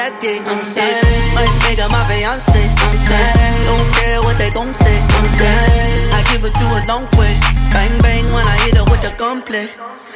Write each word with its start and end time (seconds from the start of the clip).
on. 0.00 0.48
I'm 0.48 0.64
might 1.34 1.54
make 1.68 1.78
her 1.78 1.88
my 1.88 2.04
fiance. 2.08 2.62
I'm 2.86 2.96
saying, 2.96 3.64
don't 3.68 3.90
care 3.94 4.20
what 4.20 4.38
they 4.38 4.50
gon' 4.50 4.66
say. 4.66 4.96
I'm 4.96 5.28
saying, 5.38 6.14
I 6.16 6.20
give 6.32 6.44
it 6.44 6.54
to 6.54 6.66
a 6.78 6.80
long 6.88 7.04
way. 7.18 7.38
Bang 7.72 8.00
bang 8.00 8.24
when 8.32 8.46
I 8.46 8.56
hit 8.64 8.76
her 8.76 8.84
with 8.84 9.02
the 9.02 9.12
gunplay. 9.18 9.68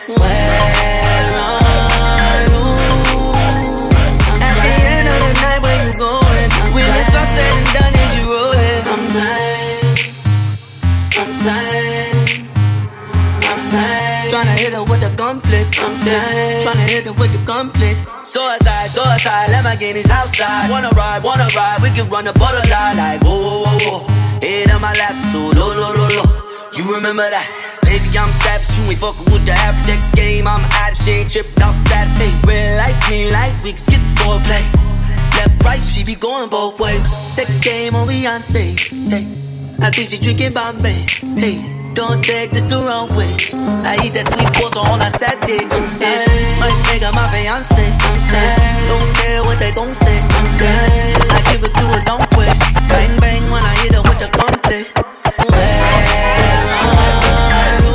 Where 0.08 1.32
are 1.38 1.63
gunplay. 15.34 15.64
I'm 15.78 15.96
saying, 15.96 16.66
tryna 16.66 16.90
hit 16.90 17.04
her 17.04 17.12
with 17.12 17.32
the 17.32 17.44
gunplay. 17.44 17.94
Suicide, 18.24 18.90
suicide, 18.90 19.50
Lamborghinis 19.50 20.10
outside. 20.10 20.70
Wanna 20.70 20.90
ride, 20.90 21.22
wanna 21.22 21.48
ride, 21.56 21.82
we 21.82 21.90
can 21.90 22.08
run 22.08 22.24
the 22.24 22.32
borderline 22.32 22.96
like 22.96 23.22
whoa, 23.22 23.34
whoa, 23.34 23.64
whoa, 23.64 23.98
whoa. 23.98 24.40
Head 24.40 24.70
on 24.70 24.80
my 24.80 24.92
lap, 24.92 25.14
so 25.32 25.38
low, 25.38 25.74
low, 25.74 25.92
low, 25.94 26.08
low. 26.16 26.28
You 26.76 26.94
remember 26.94 27.28
that? 27.28 27.46
Baby, 27.82 28.16
I'm 28.18 28.30
savage, 28.42 28.70
you 28.78 28.90
ain't 28.90 29.00
fucking 29.00 29.32
with 29.32 29.44
the 29.46 29.52
average 29.52 29.98
X 29.98 30.10
game. 30.12 30.46
I'm 30.46 30.60
out 30.60 30.92
of 30.92 30.98
shit, 31.04 31.28
tripped 31.28 31.62
off 31.62 31.74
status. 31.74 32.18
Hey, 32.18 32.32
red 32.46 32.78
light, 32.78 32.98
green 33.04 33.32
light, 33.32 33.54
we 33.62 33.70
can 33.72 33.78
skip 33.78 34.00
the 34.00 34.14
foreplay. 34.22 34.64
Left, 35.38 35.64
right, 35.64 35.82
she 35.82 36.04
be 36.04 36.14
going 36.14 36.48
both 36.48 36.78
ways. 36.80 37.06
Sex 37.34 37.60
game 37.60 37.94
on 37.94 38.08
Beyonce. 38.08 38.78
Say, 38.78 39.26
I 39.80 39.90
think 39.90 40.10
she 40.10 40.18
drinking 40.18 40.52
Bombay. 40.54 41.06
Hey, 41.38 41.73
don't 41.94 42.22
take 42.24 42.50
this 42.50 42.64
the 42.66 42.78
wrong 42.80 43.08
way. 43.14 43.30
I 43.86 43.94
eat 44.02 44.14
that 44.18 44.26
sweet 44.26 44.50
pasta 44.58 44.80
on 44.82 45.00
a 45.00 45.10
Saturday. 45.14 45.62
I'm 45.70 45.86
saying, 45.86 46.26
might 46.58 46.74
make 46.90 47.02
her 47.06 47.12
my 47.14 47.30
fiance. 47.30 47.70
I'm 47.78 48.18
saying, 48.18 48.58
don't 48.90 49.14
care 49.14 49.42
what 49.46 49.58
they 49.62 49.70
gon' 49.70 49.86
say. 49.86 50.18
I'm 50.18 50.48
saying, 50.58 51.14
I 51.30 51.38
give 51.54 51.62
it 51.62 51.70
to 51.70 51.84
a 51.86 52.00
long 52.10 52.26
way. 52.34 52.50
Bang 52.90 53.14
bang 53.22 53.46
when 53.46 53.62
I 53.62 53.74
hit 53.78 53.94
her 53.94 54.02
with 54.02 54.18
the 54.18 54.26
gunplay. 54.34 54.90
Where 55.54 55.78
are 57.54 57.78
you? 57.78 57.94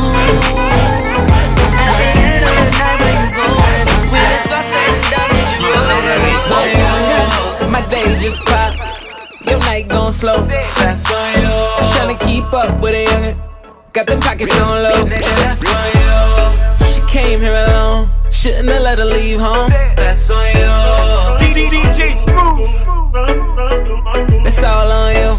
At 1.84 1.95
the 2.00 2.07
end 2.24 2.44
of 2.47 2.56
the 2.56 2.72
night, 2.79 3.03
where 3.03 3.19
you 3.19 3.28
going? 3.35 3.84
When 4.16 4.28
it's 4.31 4.47
all 4.47 4.63
said 4.63 4.95
and 4.95 5.03
done, 5.12 5.35
is 5.44 5.51
you 5.59 5.75
rolling? 5.75 7.68
My 7.68 7.84
day 7.91 8.07
just 8.24 8.40
popped. 8.47 8.79
Your 9.44 9.59
night 9.68 9.91
gon' 9.91 10.16
slow. 10.16 10.47
That's 10.79 11.03
on 11.12 11.44
you. 11.44 11.51
Tryna 11.91 12.16
keep 12.24 12.47
up 12.56 12.79
with 12.79 12.95
a 12.95 13.03
youngin'. 13.03 13.49
Got 13.91 14.05
them 14.05 14.19
pockets 14.19 14.55
on 14.61 14.83
low. 14.83 15.03
That's 15.03 15.66
on 15.66 15.89
you. 15.97 16.85
She 16.94 17.01
came 17.11 17.41
here 17.41 17.53
alone. 17.53 18.07
Shouldn't 18.29 18.69
have 18.69 18.83
let 18.83 19.00
her 19.00 19.05
leave 19.05 19.39
home. 19.39 19.72
That's 19.95 20.29
on 20.29 20.45
you. 20.51 20.69
DJ 21.55 22.16
Smooth. 22.19 22.69
That's 24.44 24.63
all 24.63 24.91
on 24.91 25.16
you. 25.16 25.35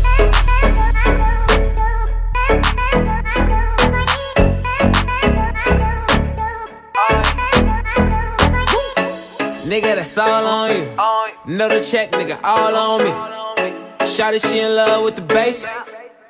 Nigga, 9.71 9.95
that's 9.95 10.19
all 10.19 10.47
on 10.47 10.71
you. 10.73 11.57
Know 11.57 11.69
the 11.69 11.81
check, 11.85 12.11
nigga, 12.11 12.41
all 12.43 12.75
on 12.75 13.05
me. 13.05 13.11
Shawty, 14.01 14.41
she 14.45 14.59
in 14.59 14.75
love 14.75 15.05
with 15.05 15.15
the 15.15 15.23
bass. 15.23 15.65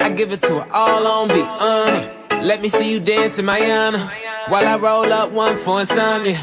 I 0.00 0.08
give 0.10 0.32
it 0.32 0.40
to 0.42 0.60
her 0.60 0.66
all 0.72 1.06
on 1.06 1.28
beat. 1.28 1.44
Uh, 1.46 2.40
let 2.42 2.62
me 2.62 2.68
see 2.70 2.92
you 2.92 3.00
dance 3.00 3.38
in 3.38 3.44
Mayana. 3.44 3.98
While 4.48 4.66
I 4.66 4.76
roll 4.76 5.12
up 5.12 5.30
one 5.30 5.56
for 5.58 5.80
insomnia. 5.80 6.42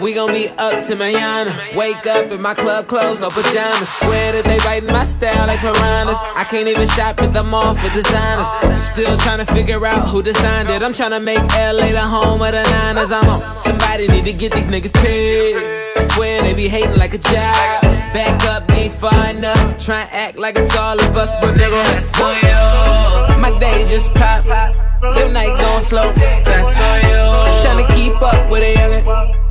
We 0.00 0.14
gon' 0.14 0.32
be 0.32 0.48
up 0.48 0.86
to 0.86 0.94
Mayana. 0.96 1.76
Wake 1.76 2.06
up 2.06 2.30
in 2.30 2.40
my 2.40 2.54
club 2.54 2.86
clothes, 2.86 3.18
no 3.18 3.30
pajamas. 3.30 3.88
Swear 3.88 4.32
that 4.32 4.44
they 4.44 4.58
writing 4.58 4.92
my 4.92 5.04
style 5.04 5.46
like 5.46 5.60
piranhas. 5.60 6.16
I 6.36 6.44
can't 6.44 6.68
even 6.68 6.88
shop 6.88 7.20
at 7.20 7.32
the 7.34 7.42
mall 7.42 7.74
for 7.74 7.88
designers. 7.90 8.48
Still 8.84 9.16
trying 9.18 9.44
to 9.44 9.52
figure 9.52 9.84
out 9.86 10.08
who 10.08 10.22
designed 10.22 10.70
it. 10.70 10.82
I'm 10.82 10.92
trying 10.92 11.12
to 11.12 11.20
make 11.20 11.40
LA 11.40 11.90
the 11.92 12.00
home 12.00 12.42
of 12.42 12.52
the 12.52 12.62
Niners. 12.62 13.10
I'm 13.10 13.24
on. 13.28 13.40
Somebody 13.40 14.08
need 14.08 14.24
to 14.24 14.32
get 14.32 14.52
these 14.52 14.68
niggas 14.68 14.94
paid. 14.94 15.56
I 15.96 16.04
swear 16.04 16.42
they 16.42 16.54
be 16.54 16.68
hating 16.68 16.96
like 16.96 17.14
a 17.14 17.18
job. 17.18 17.93
Back 18.14 18.44
up, 18.44 18.68
they 18.68 18.84
ain't 18.86 18.94
far 18.94 19.26
enough. 19.30 19.76
Try 19.84 20.02
and 20.02 20.12
act 20.12 20.38
like 20.38 20.54
it's 20.56 20.76
all 20.76 20.94
of 20.94 21.16
us, 21.16 21.34
but 21.40 21.58
nigga, 21.58 21.82
that's 21.90 22.14
on 22.22 22.30
you. 22.46 23.42
My 23.42 23.50
day 23.58 23.84
just 23.90 24.14
popped. 24.14 24.46
Your 25.18 25.28
night 25.32 25.50
gon' 25.58 25.82
slow. 25.82 26.12
That's 26.46 26.78
on 26.78 26.98
you. 27.10 27.24
Tryna 27.58 27.86
keep 27.96 28.14
up 28.22 28.48
with 28.48 28.62
a 28.62 28.72
youngin'. 28.72 29.04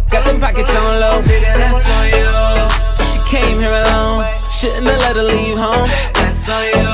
Got 0.10 0.26
them 0.26 0.40
pockets 0.40 0.70
on 0.70 0.98
low. 1.02 1.22
Nigga, 1.24 1.52
that's 1.60 1.90
on 1.92 2.08
you. 2.16 2.32
She 3.12 3.20
came 3.30 3.60
here 3.60 3.84
alone. 3.84 4.24
Shouldn't 4.50 4.88
have 4.88 5.00
let 5.02 5.18
her 5.18 5.24
leave 5.24 5.58
home. 5.60 5.90
That's 6.16 6.48
on 6.48 6.64
you. 6.64 6.88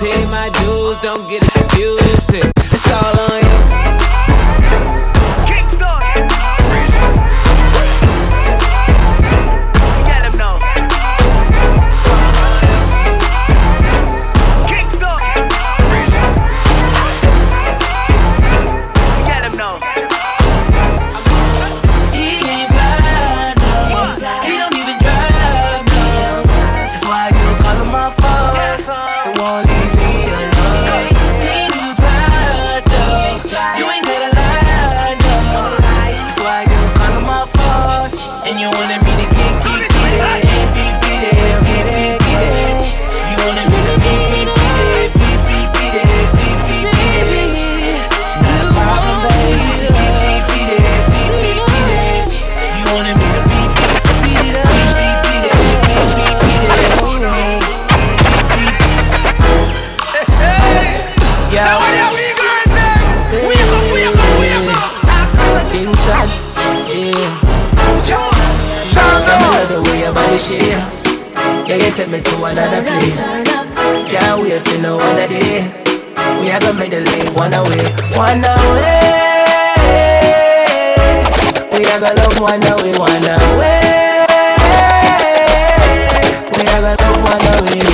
Pay 0.00 0.24
my 0.24 0.48
dues, 0.56 0.96
don't 1.04 1.28
get 1.28 1.44
it 1.44 1.52
confused. 1.52 2.32
It's 2.32 2.90
all 2.90 3.20
on 3.28 3.31
are 81.92 82.00
gonna 82.00 82.20
love 82.20 82.40
one 82.40 82.64
away, 82.72 82.92
one 82.96 83.12
away. 83.12 84.24
We 86.48 86.64
are 86.64 86.80
gonna 86.80 86.96
love 86.96 87.20
one 87.20 87.46
away. 87.60 87.84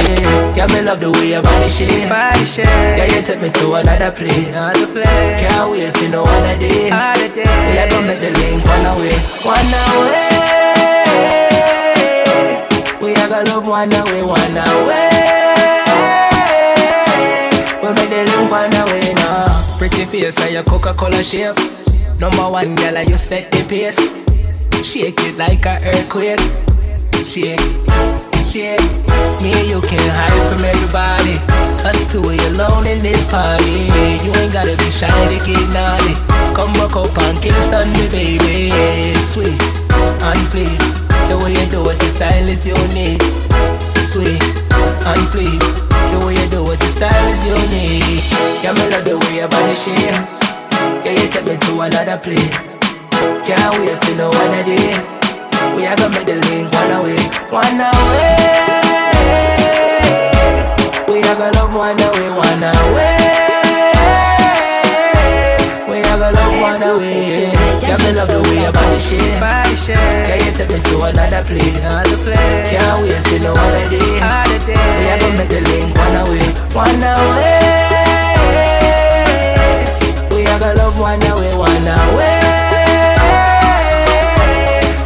Yeah, 0.55 0.67
me 0.71 0.83
love 0.83 1.01
the 1.01 1.11
way 1.11 1.31
your 1.31 1.43
body 1.43 1.69
shape. 1.69 2.09
Body 2.09 2.45
shape. 2.45 2.67
Yeah, 2.67 3.07
you 3.11 3.23
take 3.23 3.43
me 3.43 3.51
to 3.51 3.75
another 3.75 4.13
place. 4.13 4.49
Another 4.49 4.87
place. 4.87 5.41
Can't 5.43 5.71
wait 5.71 5.91
for 5.97 6.09
no 6.11 6.23
other 6.23 6.59
day. 6.59 6.91
Other 6.91 7.29
day. 7.35 7.43
We 7.43 7.79
are 7.79 7.89
gonna 7.91 8.07
make 8.07 8.21
the 8.21 8.31
link 8.39 8.65
one 8.65 8.87
away, 8.87 9.19
one 9.43 9.75
away. 9.83 10.29
We 13.03 13.15
are 13.19 13.29
gonna 13.29 13.51
love 13.51 13.67
one 13.67 13.93
away, 13.93 14.23
one 14.23 14.59
away. 14.59 15.11
We 17.83 17.89
make 17.99 18.11
the 18.11 18.23
link 18.31 18.51
one 18.51 18.75
away 18.75 19.15
now. 19.15 19.49
Pretty 19.79 20.05
face 20.05 20.41
and 20.41 20.53
your 20.53 20.63
Coca-Cola 20.63 21.23
shape. 21.23 21.78
Number 22.21 22.51
one 22.51 22.75
girl, 22.75 22.99
you 23.05 23.17
set 23.17 23.47
the 23.53 23.63
pace. 23.71 24.03
Shake 24.83 25.21
it 25.23 25.39
like 25.39 25.65
a 25.67 25.79
earthquake. 25.87 26.43
Shake, 27.23 27.63
shake. 28.43 28.83
Me 29.39 29.55
and 29.55 29.69
you 29.71 29.79
can't 29.87 30.11
hide 30.19 30.43
from 30.51 30.67
everybody. 30.67 31.39
Us 31.87 32.11
two 32.11 32.19
alone 32.19 32.91
in 32.91 33.03
this 33.07 33.23
party. 33.31 33.87
You 34.27 34.35
ain't 34.43 34.53
gotta 34.53 34.75
be 34.83 34.91
shy 34.91 35.07
to 35.07 35.39
get 35.47 35.63
naughty. 35.71 36.19
Come 36.59 36.75
back 36.75 36.99
up 36.99 37.15
on 37.23 37.39
Kingston, 37.39 37.87
me 37.95 38.11
baby. 38.11 38.75
Sweet 39.23 39.55
and 39.95 40.43
fleet. 40.51 40.75
The 41.31 41.39
way 41.39 41.55
you 41.55 41.67
do 41.71 41.87
it, 41.87 41.99
the 42.03 42.11
style 42.11 42.49
is 42.51 42.67
unique. 42.67 43.23
Sweet 44.03 44.43
and 45.07 45.23
fleet. 45.31 45.63
The 46.11 46.19
way 46.27 46.35
you 46.35 46.51
do 46.51 46.67
it, 46.73 46.81
the 46.81 46.91
style 46.91 47.29
is 47.31 47.47
unique. 47.47 48.27
Yeah, 48.65 48.75
me 48.75 48.91
love 48.91 49.05
the 49.07 49.19
way 49.19 49.37
your 49.39 49.49
body 49.49 49.75
shape. 49.75 50.48
Yeah, 51.05 51.13
you 51.13 51.29
take 51.31 51.47
me 51.47 51.57
to 51.57 51.81
another 51.81 52.19
place. 52.19 52.51
Can't 53.47 53.79
wait 53.79 53.97
for 54.05 54.15
no 54.17 54.29
other 54.31 54.63
day. 54.65 54.95
We 55.75 55.87
are 55.87 55.97
gonna 55.97 56.11
make 56.15 56.27
the 56.27 56.37
link 56.37 56.73
one 56.73 56.91
away, 56.91 57.19
one 57.51 57.81
away. 57.81 58.37
We 61.09 61.23
are 61.23 61.37
gonna 61.37 61.57
love 61.57 61.73
one 61.75 62.01
away, 62.01 62.29
one 62.35 62.63
away. 62.63 63.17
We 65.89 65.99
are 66.03 66.19
gonna 66.19 66.37
love 66.37 66.55
one 66.61 66.83
away. 66.83 67.53
Yeah, 67.81 67.97
me 68.03 68.13
love 68.13 68.29
the 68.29 68.43
way 68.49 68.63
your 68.63 68.73
body 68.73 68.99
shape. 69.01 69.41
Yeah, 69.89 70.37
you 70.45 70.53
take 70.53 70.69
me 70.71 70.81
to 70.81 70.95
another 71.09 71.43
place. 71.47 71.79
Can't 72.69 73.01
wait 73.03 73.23
for 73.27 73.39
no. 73.43 73.53
Other 73.55 73.89
day. 73.89 74.19
We 74.19 75.07
are 75.09 75.19
gonna 75.21 75.39
make 75.39 75.49
the 75.49 75.61
link 75.63 75.97
one 75.97 76.17
away, 76.27 76.47
one 76.75 77.03
away. 77.03 77.78
One 80.99 81.23
away, 81.27 81.55
one 81.57 81.87
away. 81.87 82.41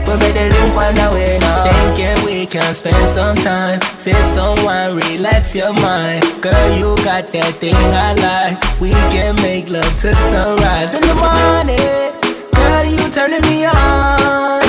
We 0.07 0.19
make 0.19 0.35
the 0.35 0.49
link 0.51 0.75
one 0.75 0.99
away 0.99 1.39
now. 1.41 1.65
Thinking 1.65 2.25
we 2.25 2.47
can 2.47 2.75
spend 2.75 3.09
some 3.09 3.37
time, 3.37 3.81
sip 3.97 4.27
some 4.27 4.57
wine, 4.65 4.97
relax 4.97 5.55
your 5.55 5.73
mind. 5.75 6.25
Girl, 6.41 6.77
you 6.77 6.97
got 7.05 7.29
that 7.29 7.55
thing 7.61 7.75
I 7.75 8.15
like. 8.15 8.81
We 8.81 8.91
can 9.11 9.37
make 9.37 9.69
love 9.71 9.97
to 9.99 10.15
sunrise 10.15 10.95
in 10.95 11.03
the 11.03 11.15
morning. 11.15 12.13
Girl, 12.53 12.85
you 12.85 13.11
turning 13.11 13.43
me 13.43 13.67
on. 13.67 14.63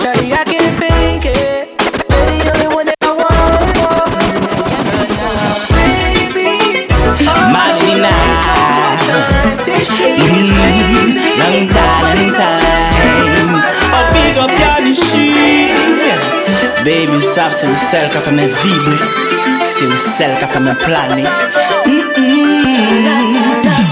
Charlie, 0.00 0.32
I 0.32 0.44
can't 0.44 0.57
Baby, 17.38 17.50
ça 17.50 17.56
c'est 17.60 17.66
le 17.66 17.74
seul 17.90 18.10
qui 18.10 18.16
a 18.16 18.20
fait 18.20 18.32
me 18.32 18.46
vibrer. 18.46 18.96
C'est 19.76 19.86
le 19.86 19.96
seul 19.96 20.36
qui 20.36 20.56
a 20.56 20.60
me 20.60 20.74
planer. 20.74 21.24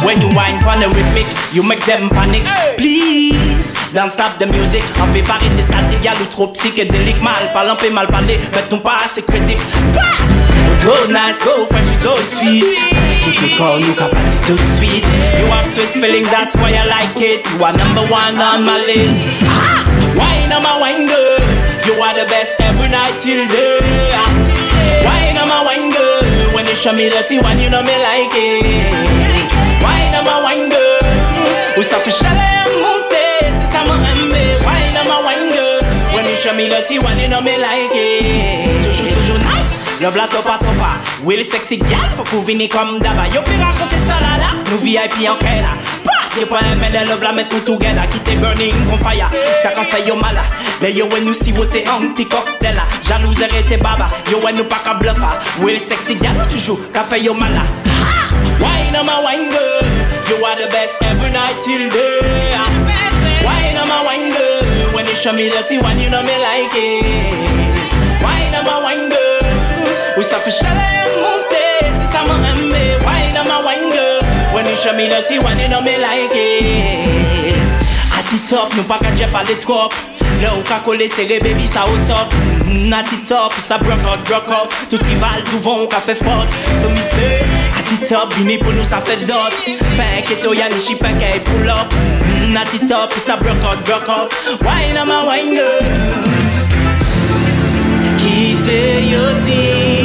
When 0.05 0.21
you 0.21 0.29
whine 0.29 0.59
on 0.67 0.81
the 0.81 0.95
rhythmic, 0.95 1.27
you 1.53 1.63
make 1.63 1.85
them 1.85 2.09
panic. 2.11 2.45
Please, 2.77 3.73
don't 3.95 4.11
stop 4.11 4.39
the 4.39 4.47
music. 4.47 4.83
On 5.01 5.13
peut 5.13 5.23
pas 5.23 5.35
arrêter 5.35 5.63
statique, 5.63 6.05
y'a 6.05 6.13
le 6.19 6.27
trop 6.27 6.49
psychédélique. 6.49 7.23
Mal 7.23 7.35
parlant, 7.53 7.77
peut 7.77 7.91
mal 7.91 8.09
parler, 8.09 8.39
mais 8.53 8.65
non 8.71 8.79
pas 8.79 8.97
assez 9.05 9.23
critique. 9.23 9.59
Pass! 9.95 10.85
Go 10.85 10.93
nice, 11.09 11.39
go 11.45 11.67
fresh, 11.71 12.03
go 12.03 12.15
sweet. 12.17 12.65
Quitte 13.25 13.57
corps, 13.57 13.79
nous 13.81 13.95
capables 13.95 14.41
tout 14.47 14.55
de 14.55 14.77
suite. 14.77 15.07
You 15.39 15.47
have 15.53 15.67
sweet 15.73 15.93
feeling, 16.03 16.25
that's 16.31 16.55
why 16.57 16.73
I 16.73 16.87
like 16.87 17.21
it. 17.21 17.47
You 17.53 17.65
are 17.65 17.77
number 17.77 18.03
one 18.03 18.41
on 18.41 18.65
my 18.65 18.79
list. 18.87 19.19
Ah! 19.45 19.76
Till 23.27 23.43
day. 23.49 23.81
Wine 25.03 25.35
my 25.35 25.63
wine 25.67 25.91
girl, 25.91 26.55
when 26.55 26.65
you 26.65 26.77
show 26.79 26.93
me 26.93 27.11
tea, 27.27 27.41
when 27.41 27.59
you 27.59 27.69
know 27.69 27.83
me 27.83 27.99
like 27.99 28.31
it. 28.39 28.95
Wine 29.83 30.15
on 30.15 30.23
my 30.31 30.39
wine 35.27 35.51
girl, 35.51 35.83
when 36.15 36.25
you 36.31 36.37
show 36.37 36.55
me 36.55 36.69
tea, 36.87 37.01
when 37.01 37.19
you 37.19 37.27
know 37.27 37.41
me 37.41 37.59
like 37.59 37.91
it. 37.93 38.85
Toujours, 38.85 39.09
toujours 39.15 39.39
nice. 39.39 39.75
Love 40.01 40.17
la 40.17 40.29
topa 40.29 40.59
topa 40.59 41.01
Will 41.25 41.45
sexy 41.47 41.79
gal 41.79 42.11
faut 42.15 42.25
qu'on 42.25 42.43
vienne 42.43 42.69
comme 42.69 42.99
d'aba 42.99 43.29
Yo 43.29 43.41
puis 43.43 43.57
raconter 43.57 43.97
ça 44.07 44.21
là 44.21 44.37
là 44.37 44.51
Nous 44.71 44.77
VIP 44.77 45.27
en 45.27 45.39
là 45.43 45.71
Yo 46.39 46.47
pas 46.47 46.61
un 46.61 46.77
de 46.77 47.09
love 47.09 47.23
la 47.23 47.33
mettre 47.33 47.49
tout 47.49 47.73
together 47.73 48.07
Quitter 48.11 48.37
burning 48.37 48.73
on 48.93 48.99
fire. 48.99 49.31
Ça 49.63 49.71
quand 49.75 49.85
fait 49.85 50.07
yo 50.07 50.17
mala 50.17 50.43
Mais 50.83 50.93
yo 50.93 51.07
when 51.11 51.25
nous 51.25 51.33
si 51.33 51.53
wote 51.53 51.75
un 51.75 52.09
petit 52.09 52.27
cocktail 52.27 52.75
là. 52.75 52.83
Jalouse 53.09 53.43
arrêtez 53.43 53.79
baba. 53.79 54.09
Yo 54.31 54.39
when 54.43 54.57
nous 54.57 54.65
pas 54.65 54.77
qu'à 54.85 54.95
bluffer 54.95 55.21
ah. 55.23 55.39
Will 55.63 55.79
sexy 55.79 56.17
gal 56.17 56.37
toujours 56.47 56.79
Qu'a 56.93 57.05
fait 57.05 57.21
yo 57.21 57.33
mala 57.33 57.63
Wine 58.61 58.97
on 59.01 59.05
my 59.05 59.25
wine 59.25 59.49
girl. 59.51 59.87
You 60.29 60.45
are 60.45 60.57
the 60.57 60.69
best 60.71 61.01
every 61.01 61.31
night 61.31 61.57
till 61.65 61.89
day 61.89 62.53
ah. 62.55 62.69
Wine 63.43 63.79
on 63.79 63.89
my 63.89 64.05
wine 64.05 64.29
girl. 64.31 64.95
When 64.95 65.07
you 65.07 65.15
show 65.15 65.33
me 65.33 65.49
tea 65.69 65.79
when 65.79 65.99
you 66.01 66.11
know 66.11 66.23
me 66.23 66.37
like 66.37 66.75
it. 66.75 68.23
Wine 68.23 68.55
on 68.55 68.65
my 68.65 68.83
wine 68.83 69.09
girl. 69.09 70.17
Où 70.19 70.23
ça 70.23 70.37
fait 70.39 70.51
chaleur 70.51 71.07
monter, 71.21 71.56
show 74.87 74.97
me 74.97 75.09
tea, 75.29 75.39
when 75.39 75.59
you 75.59 75.69
know 75.69 75.81
me 75.81 75.99
like 75.99 76.31
it. 76.33 77.57
At 78.15 78.25
the 78.31 78.39
top, 78.49 78.75
nous 78.77 78.85
pas 78.85 78.99
qu'à 78.99 79.11
dire 79.11 79.29
pas 79.31 79.43
les 79.45 79.57
trop 79.57 79.89
coller 80.85 81.09
serré, 81.09 81.41
baby, 81.41 81.67
ça 81.67 81.85
au 81.85 81.97
top. 82.07 82.33
Mm, 82.67 82.93
At 82.93 83.05
the 83.05 83.27
top, 83.27 83.53
ça 83.55 83.79
broke 83.79 84.05
out, 84.07 84.23
broke 84.29 84.49
out. 84.49 84.71
Tout 84.91 84.99
rival, 85.03 85.43
tout 85.45 85.59
vent, 85.61 85.87
qu'a 85.87 85.99
fait 85.99 86.15
fort. 86.15 86.47
So 86.81 86.89
me 86.91 86.97
say, 86.97 87.41
at 87.77 87.83
the 87.85 88.09
top, 88.09 88.33
vini 88.35 88.59
pour 88.59 88.73
nous, 88.73 88.85
ça 88.85 89.01
fait 89.05 89.25
dot. 89.27 89.53
Ben, 89.97 90.23
keto, 90.23 90.53
y'a 90.55 90.69
ni 90.69 90.81
chip, 90.81 90.99
qu'à 91.01 91.41
pull 91.45 91.69
up. 91.69 91.93
Mm, 91.93 92.57
At 92.57 92.65
the 92.67 92.87
top, 92.89 93.13
ça 93.27 93.37
broke 93.37 93.65
out, 93.65 93.85
broke 93.85 94.09
out. 94.09 94.33
Wine 94.63 95.05
my 95.05 95.25
wine 95.27 95.55
girl. 95.55 95.81
Quitter 98.19 99.03
yo 99.11 99.33
dit, 99.45 99.96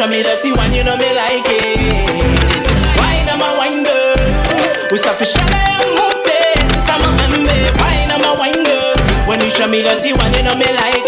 show 0.00 0.08
me 0.08 0.22
tea, 0.40 0.52
when 0.52 0.72
you 0.72 0.82
know 0.82 0.96
me 0.96 1.12
like 1.12 1.44
it. 1.44 1.76
Wine 2.96 3.28
on 3.28 3.38
my 3.38 3.54
wine 3.58 3.82
girl, 3.82 4.16
we 4.90 4.96
c'est 4.96 5.26
ça 6.86 6.96
mon 6.96 7.12
MB 7.28 7.48
Wine 7.82 8.10
on 8.10 8.18
my 8.22 8.32
wine 8.40 8.64
girl, 8.64 8.94
when 9.26 9.40
you 9.42 9.50
show 9.50 9.68
me 9.68 9.82
tea, 10.00 10.14
when 10.14 10.32
you 10.32 10.42
know 10.42 10.56
me 10.56 10.64
like 10.72 10.96
it 10.96 10.99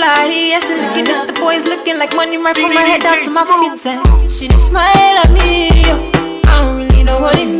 fly, 0.00 0.48
yeah, 0.50 0.60
she 0.60 0.72
looking 0.80 1.06
at 1.08 1.26
the 1.26 1.32
boys 1.34 1.64
looking 1.64 1.98
like 1.98 2.14
money 2.16 2.38
right 2.38 2.56
from 2.56 2.74
my 2.74 2.80
head 2.80 3.02
down 3.02 3.22
to 3.22 3.30
my 3.30 3.44
feet. 3.44 3.86
And 3.86 4.32
she 4.32 4.48
smile 4.56 5.16
at 5.22 5.30
me. 5.30 5.68
I 6.48 6.62
don't 6.62 6.76
really 6.76 7.02
know 7.04 7.20
what 7.20 7.36
it 7.36 7.46
means. 7.46 7.59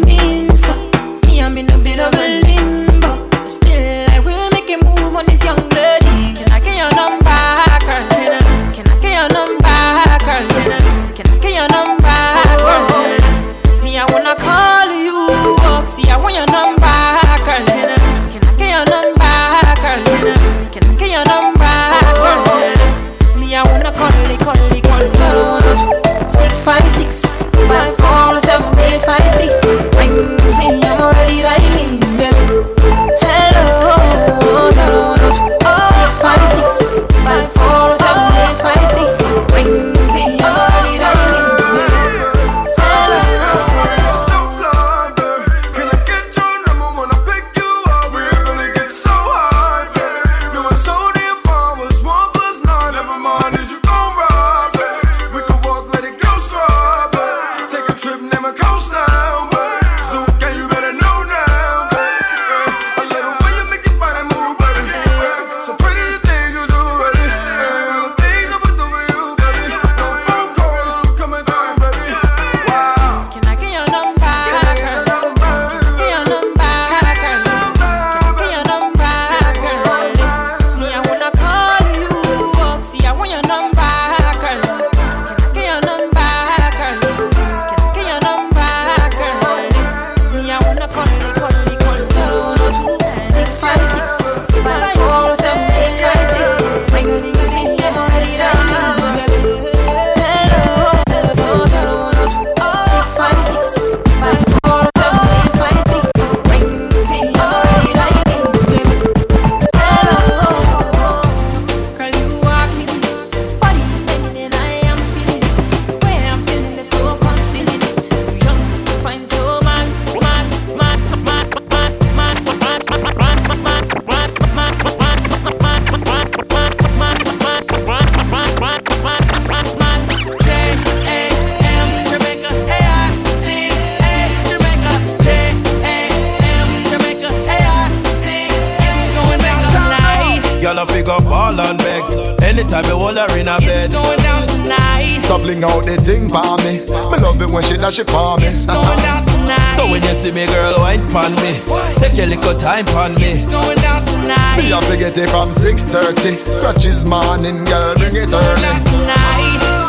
get 155.01 155.17
it 155.17 155.31
from 155.31 155.49
6.30 155.53 156.59
Scratches 156.59 157.07
morning, 157.07 157.65
girl, 157.65 157.95
bring 157.95 158.13
it 158.13 158.29
early 158.29 158.61
last 158.61 158.93
night 158.99 159.87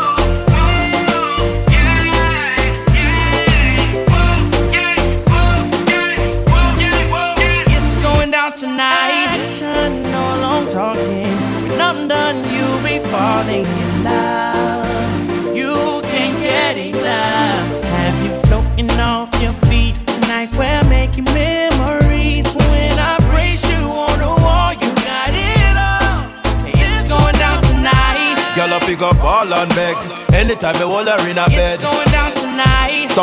Tonight, 8.54 9.40
I 9.40 9.42
should 9.42 9.92
no 10.12 10.24
long 10.42 10.68
talking. 10.68 11.70
When 11.70 11.80
I'm 11.80 12.06
done, 12.06 12.36
you'll 12.52 12.82
be 12.84 12.98
falling 13.08 13.64
in 13.64 14.04
love. 14.04 14.61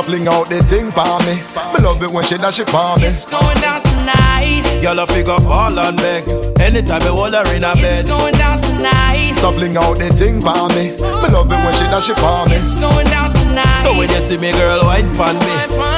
Fling 0.04 0.28
out 0.28 0.50
the 0.50 0.60
thing 0.68 0.92
for 0.92 1.16
me. 1.24 1.40
Me 1.72 1.80
love 1.80 2.04
it 2.04 2.12
when 2.12 2.24
she 2.28 2.36
dash 2.36 2.60
it 2.60 2.68
for 2.68 3.00
me. 3.00 3.08
It's 3.08 3.32
going 3.32 3.56
down 3.64 3.80
tonight. 3.88 4.68
Girl, 4.84 5.00
I 5.00 5.06
figure 5.08 5.40
ball 5.40 5.80
and 5.80 5.96
beg. 5.96 6.24
Anytime 6.60 7.04
I 7.04 7.16
hold 7.16 7.34
her 7.34 7.48
in 7.56 7.64
a 7.64 7.72
bed. 7.80 8.04
It's 8.04 8.12
going 8.12 8.36
down 8.36 8.60
tonight. 8.60 9.40
So 9.40 9.56
fling 9.56 9.78
out 9.80 9.96
the 9.96 10.12
thing 10.12 10.44
for 10.44 10.68
me. 10.76 10.92
Me 11.24 11.28
love 11.32 11.48
it 11.48 11.60
when 11.64 11.74
she 11.80 11.88
dash 11.88 12.12
it 12.12 12.20
for 12.20 12.44
me. 12.52 12.60
It's 12.60 12.76
going 12.76 13.08
down 13.08 13.32
tonight. 13.32 13.84
So 13.88 13.96
when 13.96 14.12
you 14.12 14.20
see 14.20 14.36
me, 14.36 14.52
girl, 14.52 14.84
wine 14.84 15.08
pon 15.16 15.32
me. 15.40 15.54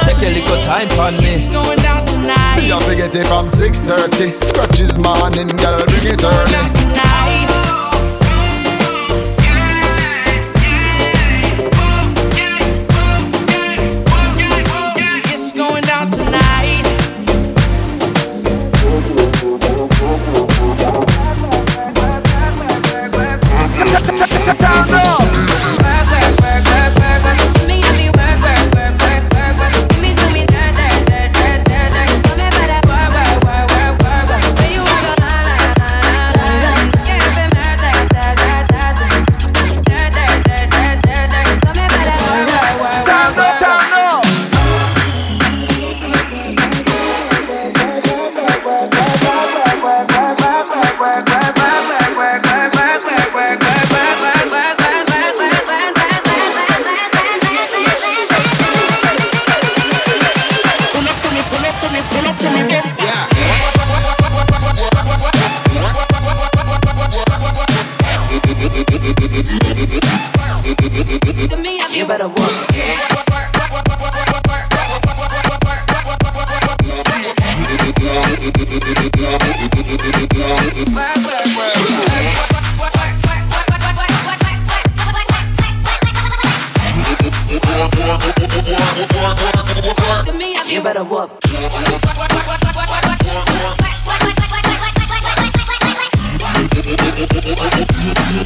Take 0.06 0.22
a 0.22 0.30
little 0.30 0.62
time 0.62 0.86
pon 0.94 1.18
me. 1.18 1.26
It's 1.26 1.50
going 1.50 1.82
down 1.82 2.06
tonight. 2.06 2.62
Me 2.62 2.70
have 2.70 2.86
to 2.86 2.94
get 2.94 3.18
it 3.18 3.26
from 3.26 3.50
6:30. 3.50 4.30
Scratches 4.30 4.94
morning, 5.02 5.50
girl, 5.58 5.82
bring 5.90 6.06
it 6.06 6.22
early. 6.22 7.11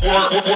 work, 0.02 0.30
work, 0.32 0.46
work. 0.46 0.55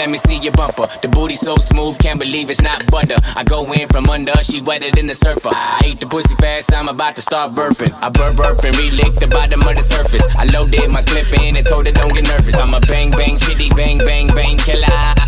let 0.00 0.08
me 0.08 0.16
see 0.16 0.38
your 0.38 0.52
bumper. 0.52 0.88
The 1.02 1.08
booty 1.08 1.34
so 1.34 1.56
smooth, 1.56 1.98
can't 1.98 2.18
believe 2.18 2.48
it's 2.48 2.62
not 2.62 2.80
butter. 2.90 3.20
I 3.36 3.44
go 3.44 3.70
in 3.70 3.86
from 3.88 4.08
under, 4.08 4.32
she 4.42 4.62
wetter 4.62 4.90
than 4.90 5.06
the 5.06 5.12
surfer. 5.12 5.52
I 5.52 5.82
ate 5.84 6.00
the 6.00 6.06
pussy 6.06 6.34
fast, 6.36 6.72
I'm 6.72 6.88
about 6.88 7.16
to 7.16 7.22
start 7.22 7.52
burping. 7.52 7.92
I 8.00 8.08
burp 8.08 8.32
burping, 8.32 8.72
re-lick 8.80 9.20
the 9.20 9.28
bottom 9.28 9.60
of 9.60 9.76
the 9.76 9.82
surface. 9.82 10.24
I 10.40 10.44
loaded 10.56 10.88
my 10.88 11.02
clip 11.02 11.28
in 11.44 11.54
and 11.56 11.66
told 11.66 11.84
her 11.84 11.92
don't 11.92 12.14
get 12.14 12.24
nervous. 12.24 12.56
I'm 12.56 12.72
a 12.72 12.80
bang 12.80 13.10
bang 13.10 13.36
chitty, 13.36 13.68
bang 13.76 13.98
bang 13.98 14.28
bang 14.28 14.56
killer. 14.56 15.20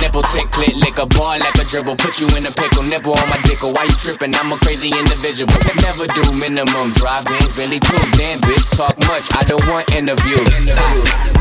Nipple 0.00 0.24
tick, 0.32 0.48
clit, 0.56 0.80
lick 0.80 0.96
a 0.96 1.04
ball 1.04 1.36
like 1.36 1.60
a 1.60 1.64
dribble. 1.68 1.96
Put 2.00 2.16
you 2.16 2.32
in 2.32 2.48
a 2.48 2.52
pickle, 2.56 2.82
nipple 2.88 3.12
on 3.12 3.28
my 3.28 3.36
dick. 3.44 3.60
Why 3.60 3.84
you 3.84 3.96
tripping? 4.00 4.32
I'm 4.40 4.52
a 4.52 4.56
crazy 4.64 4.88
individual. 4.88 5.52
Never 5.84 6.08
do 6.16 6.24
minimum 6.32 6.96
drive-ins, 6.96 7.52
really 7.60 7.76
too. 7.76 8.00
Damn, 8.16 8.40
bitch, 8.40 8.72
talk 8.72 8.96
much. 9.04 9.28
I 9.36 9.44
don't 9.44 9.60
want 9.68 9.92
interviews. 9.92 10.48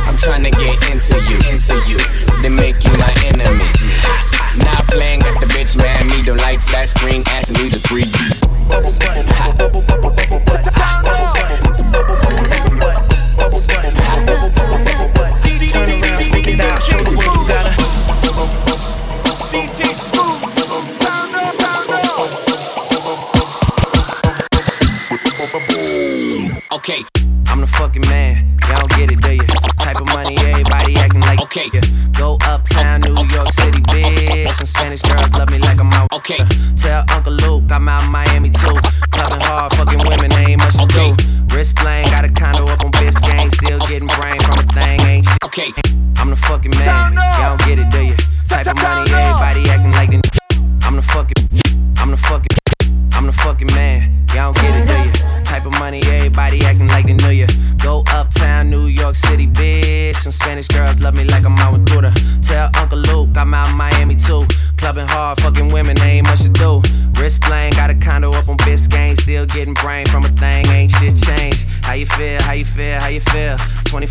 I'm 0.03 0.17
trying 0.19 0.43
to 0.43 0.51
get 0.51 0.75
into 0.91 1.15
you, 1.31 1.39
into 1.47 1.79
you. 1.87 2.08
Then 2.41 2.55
make 2.55 2.83
you 2.83 2.91
my 2.97 3.13
enemy. 3.25 3.69
Now 4.63 4.81
playing 4.87 5.23
at 5.23 5.39
the 5.39 5.47
bitch, 5.47 5.75
man. 5.77 6.07
Me 6.07 6.21
don't 6.23 6.37
like 6.37 6.59
flat 6.61 6.89
screen, 6.89 7.23
asking 7.27 7.63
me 7.63 7.69
to 7.69 7.79
3D. 7.79 8.39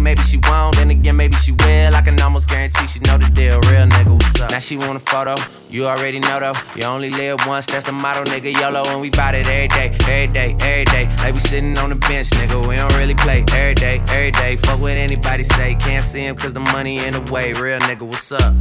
maybe 0.00 0.22
she 0.22 0.38
won't, 0.48 0.76
then 0.76 0.90
again, 0.90 1.16
maybe 1.16 1.36
she 1.36 1.52
will. 1.52 1.94
I 1.94 2.02
can 2.02 2.20
almost 2.20 2.48
guarantee 2.48 2.86
she 2.88 2.98
know 3.00 3.16
the 3.16 3.30
deal. 3.30 3.60
Real 3.70 3.86
nigga, 3.86 4.12
what's 4.12 4.40
up? 4.40 4.50
Now 4.50 4.58
she 4.58 4.72
she 4.72 4.78
want 4.78 4.96
a 4.96 5.00
photo. 5.00 5.34
You 5.68 5.86
already 5.86 6.18
know 6.18 6.40
though, 6.40 6.54
you 6.74 6.84
only 6.84 7.10
live 7.10 7.46
once, 7.46 7.66
that's 7.66 7.84
the 7.84 7.92
motto, 7.92 8.24
nigga. 8.24 8.58
YOLO, 8.58 8.82
and 8.88 9.02
we 9.02 9.10
bout 9.10 9.34
it 9.34 9.46
every 9.46 9.68
day, 9.68 9.88
every 10.08 10.32
day, 10.32 10.56
every 10.60 10.84
day. 10.86 11.04
Like 11.18 11.34
we 11.34 11.40
sitting 11.40 11.76
on 11.76 11.90
the 11.90 11.96
bench, 11.96 12.30
nigga, 12.30 12.56
we 12.66 12.76
don't 12.76 12.94
really 12.96 13.14
play 13.14 13.44
every 13.52 13.74
day, 13.74 14.00
every 14.08 14.30
day. 14.30 14.56
Fuck 14.56 14.80
what 14.80 14.92
anybody 14.92 15.44
say, 15.44 15.74
can't 15.74 16.02
see 16.02 16.24
him 16.24 16.36
cause 16.36 16.54
the 16.54 16.60
money 16.60 17.04
in 17.04 17.12
the 17.12 17.20
way. 17.30 17.52
Real 17.52 17.80
nigga, 17.80 18.02
what's 18.02 18.32
up? 18.32 18.54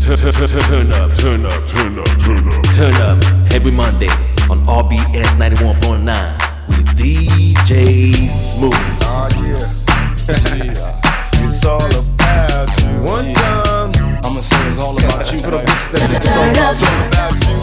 Turn 0.00 0.16
up, 0.24 0.34
turn 0.34 0.92
up, 0.92 1.14
turn 1.18 1.44
up, 1.44 1.60
turn 1.68 1.98
up, 1.98 2.08
turn 2.24 2.48
up. 2.48 2.64
Turn 2.76 2.94
up 2.94 3.52
every 3.52 3.72
Monday 3.72 4.08
on 4.48 4.64
RBS 4.64 5.36
91.9 5.36 6.68
with 6.68 6.86
DJ 6.96 8.14
Smooth. 8.40 8.72
Oh 9.02 9.28
yeah. 9.44 9.89
it's 10.30 11.66
all 11.66 11.82
about 11.82 12.70
you. 12.78 13.02
One 13.02 13.34
time. 13.34 13.90
I'ma 14.22 14.38
say 14.38 14.62
it's 14.70 14.78
all 14.78 14.94
about 14.94 15.26
you. 15.26 15.38
For 15.42 15.50
the 15.50 15.58
right? 15.58 15.66
bitch 15.66 15.90
that 15.90 16.06
it's 16.06 16.30
all 16.30 16.46
about 16.46 17.34
you. 17.42 17.58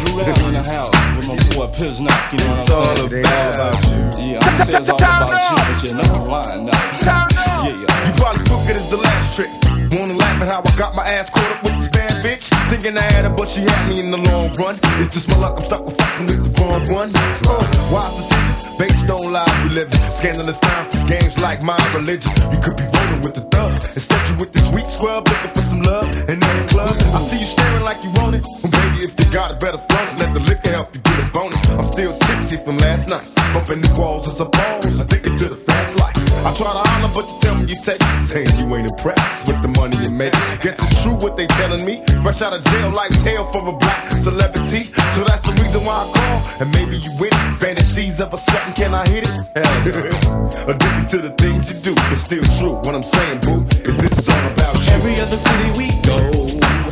Drew 0.00 0.24
down 0.24 0.40
in 0.48 0.54
the 0.56 0.64
house 0.64 0.96
with 1.20 1.28
my 1.28 1.36
boy 1.52 1.68
Piznock, 1.76 2.16
you 2.32 2.40
know 2.40 2.48
what 2.64 2.88
I'm 2.88 3.12
saying? 3.12 3.28
It's 3.28 3.36
all 3.36 3.60
about 3.60 3.76
you. 3.92 4.00
Yeah, 4.24 4.40
I'ma 4.40 4.64
say 4.64 4.78
it's 4.80 4.88
all 4.88 4.96
about 4.96 5.28
you, 5.28 5.56
but 5.68 5.78
you're 5.84 6.00
not 6.00 6.24
lying 6.24 6.64
now. 6.64 6.80
Yeah, 7.04 7.76
yeah. 7.76 8.06
You 8.08 8.12
probably 8.16 8.44
took 8.48 8.64
it 8.72 8.80
as 8.80 8.88
the 8.88 8.96
last 8.96 9.36
trick. 9.36 9.52
Wanna 9.92 10.16
laugh 10.16 10.40
at 10.40 10.48
how 10.48 10.64
I 10.64 10.72
got 10.80 10.94
my 10.96 11.04
ass 11.04 11.28
caught 11.28 11.44
up 11.44 11.62
with 11.62 11.76
this 11.76 11.88
bad 11.88 12.24
bitch? 12.24 12.48
Thinking 12.72 12.96
I 12.96 13.04
had 13.12 13.28
her, 13.28 13.34
but 13.36 13.48
she 13.48 13.60
had 13.68 13.88
me 13.88 14.00
in 14.00 14.10
the 14.10 14.20
long 14.32 14.48
run. 14.56 14.80
It's 14.96 15.12
just 15.12 15.28
my 15.28 15.36
luck, 15.36 15.60
I'm 15.60 15.64
stuck 15.64 15.84
with 15.84 16.00
fucking 16.00 16.24
with 16.24 16.47
wrong 16.86 17.10
one. 17.10 17.12
Uh, 17.48 17.58
wise 17.90 18.14
decisions 18.16 18.76
based 18.78 19.10
on 19.10 19.32
lies 19.32 19.64
we 19.64 19.70
live 19.70 19.90
in. 19.90 20.04
Scandalous 20.04 20.58
times, 20.60 20.92
these 20.92 21.04
games 21.04 21.38
like 21.38 21.62
my 21.62 21.78
religion. 21.94 22.32
You 22.52 22.58
could 22.60 22.76
be 22.76 22.84
rolling 22.84 23.22
with 23.22 23.34
the 23.34 23.42
thug. 23.50 23.72
Instead, 23.74 24.28
you 24.28 24.36
with 24.38 24.52
this 24.52 24.72
weak 24.72 24.86
scrub 24.86 25.26
looking 25.26 25.50
for 25.50 25.62
some 25.62 25.82
love 25.82 26.08
in 26.28 26.40
the 26.40 26.66
club. 26.70 26.94
I 27.14 27.20
see 27.22 27.40
you 27.40 27.46
staring 27.46 27.82
like 27.82 28.02
you 28.04 28.10
want 28.22 28.36
it. 28.36 28.46
Well, 28.62 28.72
baby, 28.72 28.98
if 29.06 29.18
you 29.18 29.26
got 29.32 29.52
it, 29.52 29.60
better 29.60 29.78
front 29.78 30.06
it. 30.12 30.20
Let 30.20 30.34
the 30.34 30.40
liquor 30.40 30.70
help 30.70 30.94
you 30.94 31.00
get 31.00 31.18
a 31.18 31.26
bonus. 31.32 31.58
I'm 31.70 31.86
still 31.86 32.12
tipsy 32.18 32.56
from 32.62 32.76
last 32.78 33.08
night. 33.08 33.26
Bumping 33.54 33.80
the 33.80 33.90
walls 33.98 34.28
as 34.28 34.40
a 34.40 34.46
balls. 34.46 35.00
Addicted 35.00 35.38
to 35.38 35.48
the 35.48 35.56
fast 35.56 35.98
life. 35.98 36.14
I 36.46 36.54
try 36.54 36.70
to 36.70 36.84
holler, 36.86 37.10
but 37.12 37.26
you 37.26 37.36
tell 37.40 37.54
me 37.56 37.66
you 37.66 37.78
take 37.82 37.98
it. 37.98 38.18
Saying 38.22 38.54
you 38.58 38.66
ain't 38.76 38.88
impressed 38.88 39.48
with 39.48 39.60
the 39.62 39.68
money 39.68 39.96
you 40.04 40.10
make. 40.10 40.32
Guess 40.62 40.78
it's 40.78 41.02
true 41.02 41.18
what 41.18 41.36
they 41.36 41.46
telling 41.58 41.84
me. 41.84 42.02
Rush 42.22 42.42
out 42.42 42.54
of 42.54 42.62
jail, 42.70 42.90
like 42.94 43.12
hell 43.26 43.44
for 43.50 43.66
a 43.66 43.74
black 43.74 44.12
celebrity. 44.12 44.92
So 45.18 45.24
that's 45.26 45.42
the 45.42 45.57
reason 45.68 45.84
why 45.86 46.00
I 46.00 46.12
call. 46.12 46.60
And 46.60 46.74
maybe 46.74 46.96
you 46.96 47.10
with 47.20 47.32
it. 47.32 47.60
Fantasies 47.60 48.20
of 48.20 48.32
a 48.32 48.38
certain, 48.38 48.72
can 48.72 48.94
I 48.94 49.06
hit 49.08 49.24
it? 49.24 49.36
Addicted 50.68 51.08
to 51.10 51.18
the 51.18 51.34
things 51.36 51.84
you 51.84 51.92
do. 51.92 52.00
It's 52.12 52.22
still 52.22 52.42
true. 52.58 52.74
What 52.88 52.94
I'm 52.94 53.02
saying, 53.02 53.40
boo, 53.40 53.64
is 53.84 53.96
this 54.00 54.16
is 54.18 54.28
all 54.28 54.46
about 54.52 54.74
you. 54.80 54.92
Every 54.96 55.14
other 55.20 55.36
city 55.36 55.68
we 55.76 55.88
go, 56.08 56.18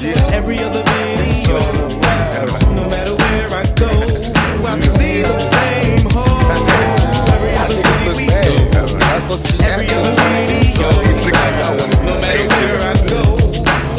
Yeah. 0.05 0.37
every 0.37 0.59
other 0.61 0.83
It's 0.85 1.49
video, 1.49 1.57
all 1.57 1.73
about 1.89 2.61
you. 2.69 2.75
no 2.77 2.85
matter 2.85 3.15
where 3.17 3.49
I 3.57 3.65
go, 3.81 3.89
I 4.69 4.81
see 4.81 5.23
the 5.25 5.39
same 5.41 6.05
hole. 6.13 6.37
Every 7.33 7.53
other 7.57 7.81
city 7.81 8.13
we 8.21 8.27
go, 8.29 8.45
every 9.65 9.89
other 9.97 10.21
video, 10.53 10.93
no 12.05 12.13
matter 12.13 12.45
where 12.53 12.81
I 12.85 12.95
go, 13.09 13.23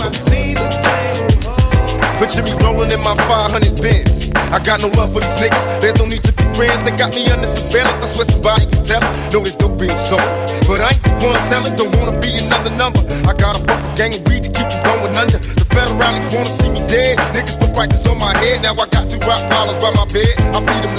I 0.06 0.12
see 0.14 0.54
the 0.54 0.70
same 0.70 1.42
hole. 1.50 2.20
Picture 2.22 2.44
me 2.46 2.54
rolling 2.62 2.92
in 2.92 3.02
my 3.02 3.16
500 3.26 3.82
Benz. 3.82 4.17
I 4.52 4.60
got 4.64 4.82
no 4.82 4.88
love 4.96 5.12
for 5.14 5.20
these 5.20 5.38
niggas. 5.38 5.64
There's 5.82 5.98
no 6.00 6.06
need 6.06 6.24
to 6.24 6.32
be 6.32 6.44
friends. 6.56 6.84
They 6.84 6.96
got 6.96 7.14
me 7.16 7.28
under 7.28 7.48
surveillance. 7.48 8.04
I 8.04 8.08
swear 8.08 8.26
somebody 8.26 8.66
can 8.68 8.84
tell 8.84 9.04
it. 9.04 9.34
No, 9.34 9.44
they 9.44 9.52
still 9.52 9.74
being 9.76 9.96
sold. 10.08 10.24
But 10.68 10.80
I 10.80 10.96
ain't 10.96 11.24
one 11.24 11.36
selling. 11.52 11.76
Don't 11.76 11.92
wanna 12.00 12.16
be 12.20 12.32
another 12.40 12.72
number. 12.72 13.04
I 13.28 13.34
got 13.36 13.60
a 13.60 13.62
fucking 13.68 13.96
gang 13.96 14.14
of 14.16 14.24
weed 14.28 14.48
to 14.48 14.52
keep 14.52 14.68
from 14.72 14.84
going 14.84 15.16
under. 15.16 15.40
The 15.40 15.66
federalists 15.76 16.34
wanna 16.34 16.52
see 16.52 16.70
me 16.70 16.82
dead. 16.88 17.20
Niggas 17.36 17.60
put 17.60 17.76
prices 17.76 18.08
on 18.08 18.18
my 18.20 18.32
head. 18.40 18.64
Now 18.64 18.74
I 18.74 18.88
got 18.88 19.10
two 19.12 19.20
rock 19.28 19.44
dollars 19.52 19.78
by 19.84 19.92
my 19.92 20.06
bed. 20.12 20.34
I 20.56 20.60
feed 20.64 20.84
them. 20.84 20.97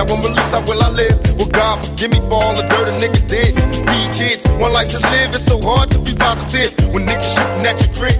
Now 0.00 0.08
when 0.08 0.24
released, 0.24 0.56
how 0.56 0.64
will 0.64 0.80
I 0.80 0.88
live? 0.96 1.12
Well, 1.36 1.52
God 1.52 1.76
forgive 1.84 2.16
me 2.16 2.24
for 2.24 2.40
all 2.40 2.56
the 2.56 2.64
dirt 2.72 2.88
a 2.88 2.96
nigga 2.96 3.20
did. 3.28 3.52
Feed 3.84 4.08
kids, 4.16 4.40
one 4.56 4.72
life 4.72 4.88
to 4.96 5.00
live. 5.12 5.36
It's 5.36 5.44
so 5.44 5.60
hard 5.60 5.92
to 5.92 6.00
be 6.00 6.16
positive 6.16 6.72
when 6.88 7.04
niggas 7.04 7.28
shooting 7.36 7.68
at 7.68 7.76
your 7.76 7.92
crib. 7.92 8.16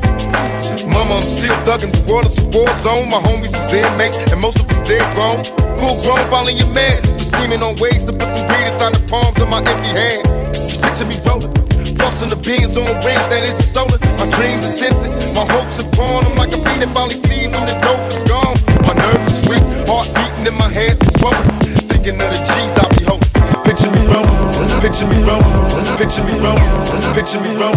Mama, 0.93 1.17
I'm 1.17 1.25
still 1.25 1.57
thugging. 1.65 1.89
The 1.89 2.05
world 2.13 2.29
is 2.29 2.37
a 2.37 2.45
war 2.53 2.69
zone. 2.85 3.09
My 3.09 3.17
homies 3.25 3.57
is 3.57 3.73
inmates, 3.73 4.21
and 4.29 4.45
most 4.45 4.61
of 4.61 4.69
them 4.69 4.85
dead 4.85 5.01
grown. 5.17 5.41
Full 5.81 5.97
grown, 6.05 6.21
following 6.29 6.61
your 6.61 6.69
man. 6.77 7.01
Just 7.17 7.33
scheming 7.33 7.65
on 7.65 7.73
ways 7.81 8.05
to 8.05 8.13
put 8.13 8.29
some 8.29 8.45
greed 8.53 8.69
inside 8.69 8.93
the 8.93 9.01
palms 9.09 9.41
of 9.41 9.49
my 9.49 9.65
empty 9.65 9.97
hands. 9.97 10.29
Just 10.53 10.85
picture 10.85 11.09
me 11.09 11.17
rolling. 11.25 11.49
Flossing 11.97 12.29
the 12.29 12.37
beans 12.45 12.77
on 12.77 12.93
rings 13.01 13.25
that 13.33 13.41
isn't 13.41 13.65
stolen. 13.65 13.97
My 14.21 14.29
dreams 14.37 14.69
are 14.69 14.77
sensing. 14.85 15.17
My 15.33 15.49
hopes 15.49 15.81
are 15.81 15.89
pawn. 15.97 16.29
I'm 16.29 16.37
like 16.37 16.53
a 16.53 16.61
fiend 16.61 16.85
that 16.85 16.93
finally 16.93 17.17
sees 17.25 17.49
when 17.57 17.65
the 17.65 17.77
dope 17.81 18.05
is 18.13 18.21
gone. 18.29 18.61
My 18.85 18.93
nerves 19.01 19.33
are 19.33 19.49
weak. 19.49 19.65
Heart 19.89 20.13
beating 20.13 20.45
in 20.45 20.57
my 20.61 20.69
head 20.77 21.01
is 21.01 21.09
swollen. 21.17 21.60
Thinking 22.01 22.23
of 22.25 22.33
the 22.33 22.41
G's 22.41 22.73
I'll 22.81 22.89
be 22.97 23.05
holding. 23.05 23.29
Picture 23.61 23.93
me 23.93 24.01
rolling. 24.09 24.33
Picture 24.81 25.05
me 25.05 25.21
rolling. 25.21 25.53
Picture 26.01 26.25
me 26.25 26.33
rolling. 26.41 26.65
Picture 27.13 27.45
me 27.45 27.53
rolling. 27.61 27.77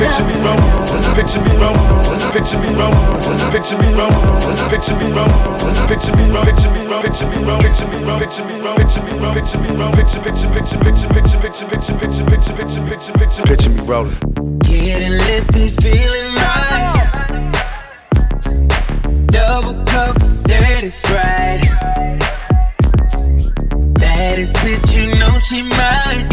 Picture 0.00 0.24
me 0.24 0.32
rolling. 0.40 0.72
Picture 1.12 1.44
me 1.44 1.52
rolling. 1.60 1.84
Picture 2.32 2.56
me 2.64 2.72
rolling. 2.80 2.96
Picture 3.52 3.76
me 3.76 3.92
rolling. 3.92 4.16
Picture 4.32 4.56
me 4.56 4.72
rolling. 4.72 4.72
Picture 4.72 4.96
me 4.96 5.12
rolling. 5.12 5.36
Picture 5.84 6.16
me 6.16 6.24
rolling. 6.24 6.48
Picture 6.48 7.28
me 7.28 7.36
rolling. 7.44 7.60
Picture 7.60 7.92
me 7.92 8.08
rolling. 8.08 8.16
Picture 8.16 8.48
me 8.48 8.56
rolling. 8.56 8.80
Picture 8.80 9.04
me 9.04 9.12
rolling. 9.20 9.36
Picture 9.36 9.60
me 9.60 9.68
rolling. 9.76 9.92
Picture 10.00 10.20
picture 10.24 10.48
picture 10.48 10.80
picture 10.80 11.12
picture 11.12 11.36
picture 11.44 11.68
picture 11.68 11.92
picture 12.00 12.24
picture 12.24 12.48
picture 12.56 12.80
picture 12.88 13.12
picture 13.20 13.44
picture 13.44 13.72
me 13.76 13.84
rolling. 13.84 14.16
Get 14.64 15.04
and 15.04 15.12
lift 15.28 15.52
this 15.52 15.76
feeling 15.76 16.40
right. 16.40 17.52
Double 19.28 19.76
cup, 19.84 20.16
dirty 20.48 20.88
sprite. 20.88 21.68
Baddest 24.18 24.56
bitch, 24.56 24.98
you 24.98 25.14
know 25.20 25.38
she 25.38 25.62
mine. 25.62 26.26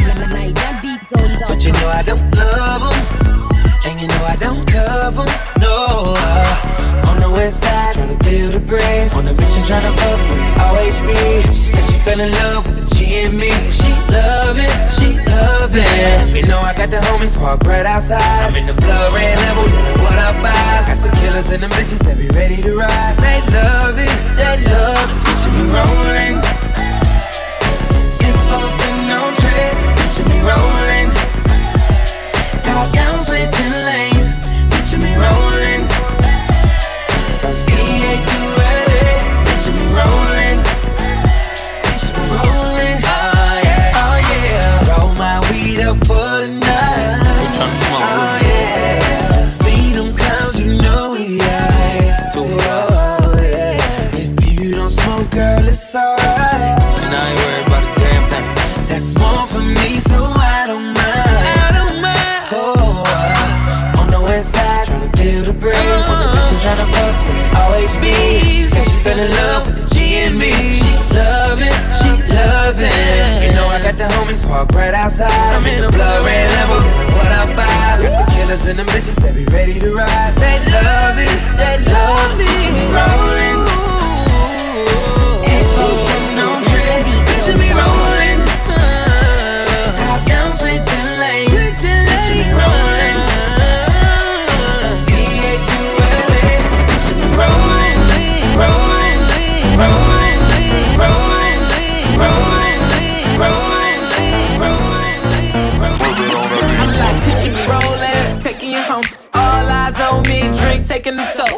But 1.48 1.63
you 1.63 1.71
know 1.71 1.88
I 1.88 2.02
don't 2.02 2.36
love 2.36 2.82
love 2.82 2.82
'em, 2.89 2.98
and 3.86 4.02
you 4.02 4.08
know 4.08 4.24
I 4.26 4.36
don't 4.38 4.65
cover 4.65 5.21
'em, 5.21 5.34
No, 5.62 6.15
uh, 6.17 7.10
on 7.10 7.17
the 7.21 7.30
west 7.30 7.62
side, 7.62 7.93
tryna 7.95 8.17
feel 8.26 8.50
the 8.50 8.60
breeze. 8.60 9.13
On 9.13 9.24
the 9.24 9.34
mission, 9.34 9.63
tryna 9.69 9.93
fuck 10.02 10.19
with 10.30 10.65
OHB. 10.67 11.12
She 11.54 11.65
said 11.74 11.84
she 11.89 11.98
fell 12.06 12.19
in 12.26 12.32
love 12.41 12.65
with 12.65 12.89
the 12.89 12.95
G 12.95 13.00
and 13.21 13.38
me. 13.38 13.54
She 13.69 13.91
love 14.17 14.58
it, 14.65 14.74
she 14.98 15.08
love 15.30 15.76
it. 15.76 16.34
You 16.34 16.41
know 16.50 16.62
I 16.69 16.74
got 16.74 16.89
the 16.89 17.02
homies 17.08 17.38
parked 17.38 17.67
right 17.67 17.86
outside. 17.86 18.50
I'm 18.50 18.56
in 18.56 18.65
the 18.65 18.74
blood 18.74 19.13
red 19.13 19.38
level, 19.45 19.65
yelling 19.69 20.00
what 20.04 20.17
up, 20.28 20.36
I 20.41 20.84
got 20.89 21.00
the 21.06 21.12
killers 21.21 21.52
and 21.54 21.62
the 21.62 21.69
bitches 21.78 22.02
that 22.06 22.17
be 22.17 22.28
ready 22.34 22.58
to 22.65 22.71
ride. 22.76 23.15
They 23.26 23.39
love 23.58 23.95
it, 24.08 24.15
they 24.39 24.56
love 24.74 25.08
it. 25.12 25.17
Picture 25.26 25.54
me 25.54 25.63
rolling 25.69 26.64
no 28.61 29.31
trace, 29.33 29.81
rolling. 30.43 31.11
Top 32.63 32.93
down, 32.93 33.25
switching. 33.25 33.85
OHB. 67.95 68.63
Said 68.63 68.84
she 68.84 68.97
fell 69.03 69.19
in 69.19 69.31
love 69.31 69.65
with 69.67 69.89
the 69.89 69.95
G 69.95 70.15
and 70.25 70.38
me. 70.38 70.51
She 70.51 70.95
love 71.13 71.60
it, 71.62 71.73
she 71.99 72.10
love 72.34 72.75
it. 72.79 73.43
You 73.43 73.51
know 73.53 73.67
I 73.67 73.79
got 73.81 73.97
the 73.97 74.05
homies 74.15 74.45
parked 74.47 74.73
right 74.73 74.93
outside. 74.93 75.31
I'm 75.55 75.65
in 75.65 75.81
the 75.81 75.89
blood 75.89 76.25
red 76.25 76.51
level, 76.51 76.77
yelling 76.84 77.15
what 77.15 77.31
I 77.31 77.45
got 77.55 77.99
the 77.99 78.31
killers 78.34 78.65
and 78.67 78.79
the 78.79 78.84
bitches 78.84 79.15
that 79.23 79.36
be 79.36 79.45
ready 79.53 79.79
to 79.79 79.93
ride. 79.93 80.34
They 80.36 80.58
love 80.71 81.17
it, 81.19 81.58
they 81.58 81.91
love 81.91 82.39
it. 82.39 82.55
Rolling. 82.93 83.44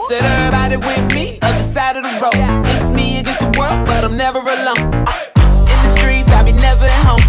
Said 0.07 0.23
everybody 0.23 0.77
with 0.77 1.13
me, 1.13 1.37
other 1.41 1.69
side 1.69 1.97
of 1.97 2.03
the 2.03 2.15
road. 2.23 2.63
It's 2.65 2.91
me 2.91 3.19
against 3.19 3.41
the 3.41 3.51
world, 3.59 3.85
but 3.85 4.05
I'm 4.05 4.15
never 4.15 4.39
alone. 4.39 4.79
In 4.79 5.79
the 5.83 5.91
streets, 5.99 6.29
I 6.31 6.43
be 6.43 6.53
never 6.53 6.85
at 6.85 7.03
home. 7.03 7.19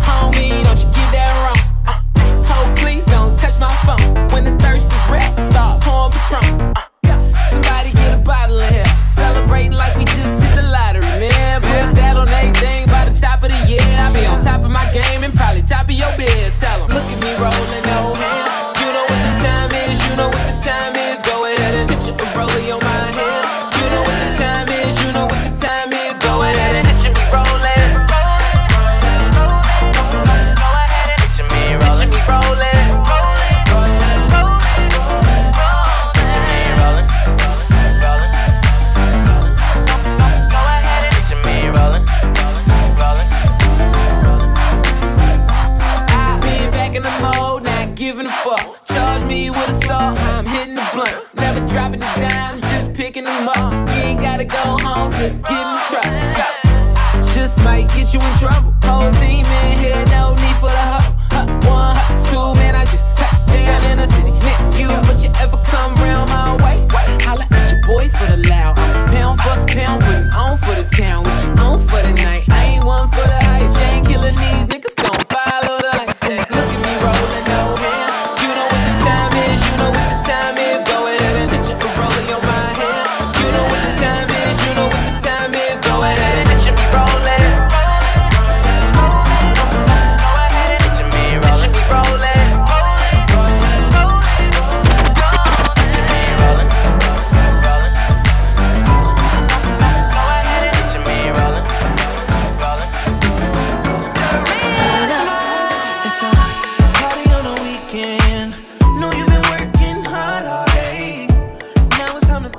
Homie, 0.00 0.64
don't 0.64 0.80
you 0.80 0.88
get 0.96 1.12
that 1.12 1.28
wrong. 1.44 1.60
Oh, 2.48 2.74
please 2.78 3.04
don't 3.04 3.38
touch 3.38 3.58
my 3.58 3.68
phone. 3.84 4.00
When 4.32 4.44
the 4.44 4.56
thirst 4.64 4.88
is 4.88 5.10
red, 5.12 5.28
start 5.44 5.82
pouring 5.82 6.12
Patron. 6.16 6.72
Somebody 7.52 7.92
get 7.92 8.14
a 8.14 8.22
bottle 8.24 8.60
in 8.60 8.72
here. 8.72 8.88
Celebrating 9.12 9.72
like 9.72 9.94
we 9.94 10.06
just 10.06 10.42
hit 10.42 10.56
the 10.56 10.62
lottery, 10.62 11.04
man. 11.04 11.60
Put 11.60 11.96
that 12.00 12.16
on 12.16 12.28
anything 12.28 12.86
by 12.86 13.10
the 13.10 13.20
top 13.20 13.44
of 13.44 13.50
the 13.50 13.60
year. 13.68 13.84
I 13.84 14.10
be 14.10 14.24
on 14.24 14.42
top 14.42 14.64
of 14.64 14.70
my 14.70 14.90
game 14.90 15.22
and 15.22 15.34
probably 15.34 15.60
top 15.68 15.84
of 15.84 15.92
your 15.92 16.16
biz. 16.16 16.58
Tell 16.60 16.80
them, 16.80 16.96
look 16.96 17.04
at 17.04 17.19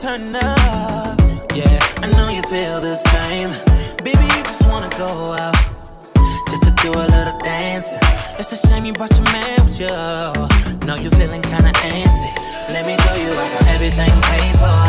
turn 0.01 0.35
up. 0.35 1.21
Yeah, 1.53 1.77
I 2.01 2.07
know 2.17 2.29
you 2.29 2.41
feel 2.49 2.81
the 2.81 2.95
same. 2.97 3.51
Baby, 4.03 4.25
you 4.33 4.43
just 4.49 4.67
wanna 4.67 4.89
go 4.97 5.33
out. 5.33 5.53
Just 6.49 6.63
to 6.63 6.71
do 6.81 6.89
a 6.89 7.05
little 7.05 7.37
dancing. 7.43 7.99
It's 8.39 8.51
a 8.51 8.67
shame 8.67 8.85
you 8.85 8.93
brought 8.93 9.13
your 9.13 9.29
man 9.31 9.63
with 9.63 9.79
you. 9.79 9.93
Know 10.87 10.95
you're 10.95 11.13
feeling 11.21 11.43
kinda 11.43 11.71
antsy. 11.85 12.31
Let 12.73 12.87
me 12.87 12.97
show 12.97 13.13
you 13.13 13.29
I 13.29 13.45
got 13.53 13.67
everything 13.75 14.13
paid 14.31 14.53
for. 14.61 14.81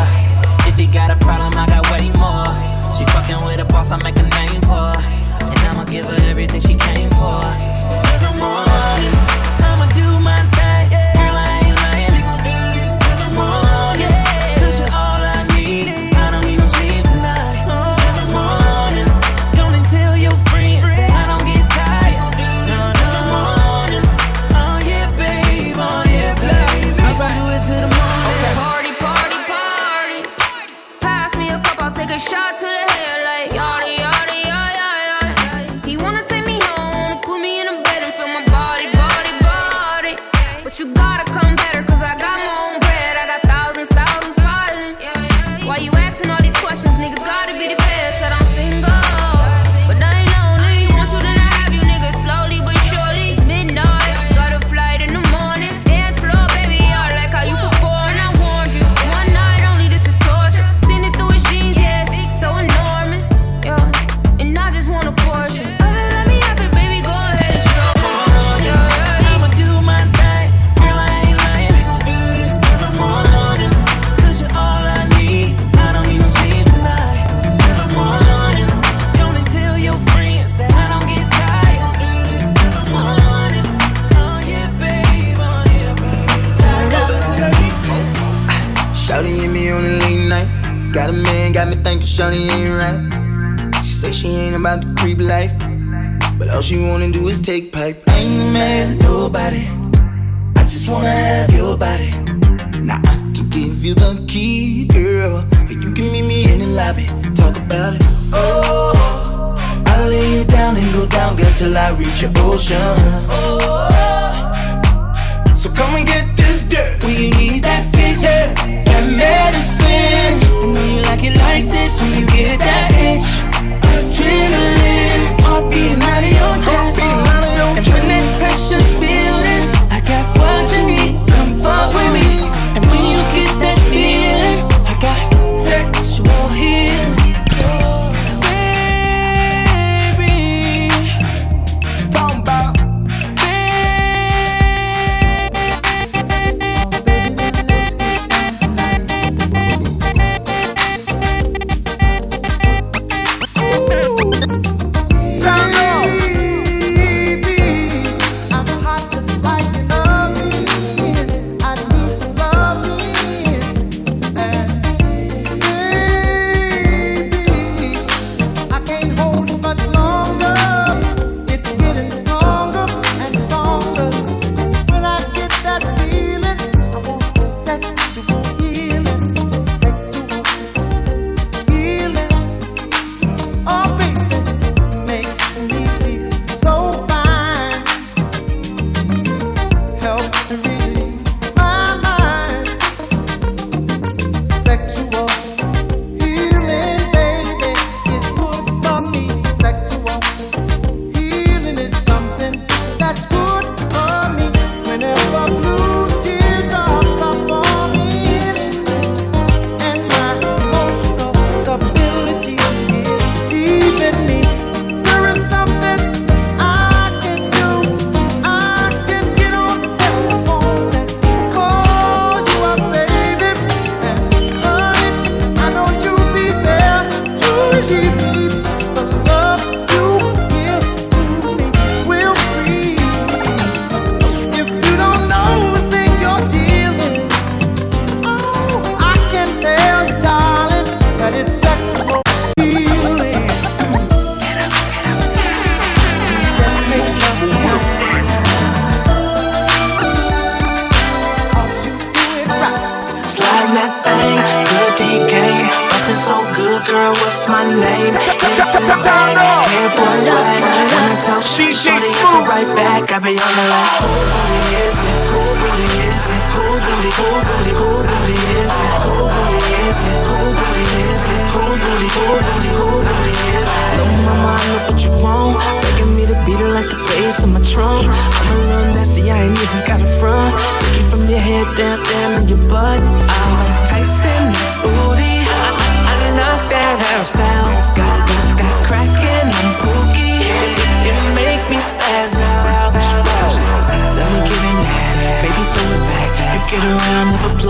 If 0.69 0.79
you 0.79 0.91
got 0.91 1.11
a 1.11 1.17
problem, 1.17 1.53
I 1.61 1.67
got 1.67 1.85
way 1.91 2.09
more. 2.17 2.49
She 2.95 3.05
fucking 3.13 3.45
with 3.45 3.59
a 3.59 3.65
boss, 3.65 3.91
I 3.91 3.97
make 3.97 4.17
a 4.17 4.27
name 4.41 4.61
for. 4.61 4.97
And 5.45 5.59
I'ma 5.69 5.83
give 5.83 6.05
her 6.07 6.29
everything 6.31 6.61
she 6.61 6.73
came 6.73 7.11
for. 7.11 7.72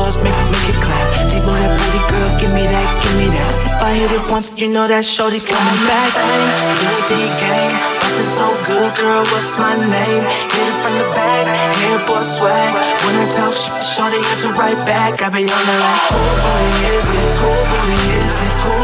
Applause, 0.04 0.18
make, 0.24 0.36
make 0.52 0.68
it 0.68 0.80
clap. 0.84 1.08
Table 1.32 1.56
that 1.56 1.72
booty, 1.80 2.02
girl, 2.12 2.30
give 2.40 2.52
me 2.52 2.68
that, 2.68 2.88
give 3.04 3.16
me 3.16 3.28
that. 3.32 3.52
If 3.64 3.84
I 3.84 3.92
hit 3.96 4.12
it 4.12 4.24
once, 4.28 4.60
you 4.60 4.68
know 4.68 4.88
that 4.88 5.06
shorty 5.06 5.40
slamming 5.40 5.84
back. 5.88 6.12
Bang, 6.12 6.52
good 6.80 7.04
D 7.08 7.14
game, 7.40 7.76
bustin' 8.04 8.28
so 8.28 8.48
good, 8.68 8.92
girl, 9.00 9.24
what's 9.32 9.56
my 9.56 9.76
name? 9.80 10.24
Hit 10.28 10.68
it 10.68 10.78
from 10.84 10.94
the 11.00 11.08
back, 11.16 11.48
hair 11.48 12.00
boy 12.04 12.24
swag. 12.24 12.74
When 13.08 13.16
I 13.16 13.26
talk 13.32 13.56
shit, 13.56 13.80
shorty 13.80 14.20
answer 14.20 14.52
right 14.60 14.78
back. 14.84 15.24
I 15.24 15.32
be 15.32 15.48
on 15.48 15.64
the 15.64 15.76
like, 15.80 16.04
who 16.12 16.22
booty 16.44 16.72
is 17.00 17.08
it? 17.16 17.32
Who 17.40 17.52
booty 17.72 18.02
is 18.20 18.36
it? 18.44 18.54
Who 18.60 18.76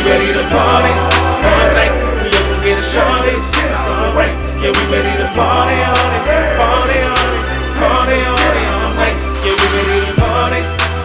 we 0.00 0.08
ready 0.08 0.32
to 0.32 0.44
party 0.48 0.92
all 1.44 1.68
night. 1.76 1.92
We 2.24 2.32
up 2.32 2.48
and 2.48 2.62
get 2.64 2.80
a 2.80 2.84
shorty. 2.84 3.36
It's 3.68 3.84
alright. 3.84 4.32
Yeah, 4.64 4.72
we 4.72 4.82
ready 4.88 5.12
to 5.12 5.28
party 5.36 5.76
on 5.76 6.10
it, 6.16 6.24
party 6.56 6.98
on 7.04 7.28
it, 7.36 7.44
party 7.76 8.16
on 8.16 8.40
it 8.40 8.68
all 8.80 8.92
night. 8.96 9.16
Yeah, 9.44 9.52
we 9.52 9.66
ready 9.76 10.00
to 10.08 10.14
party 10.16 10.60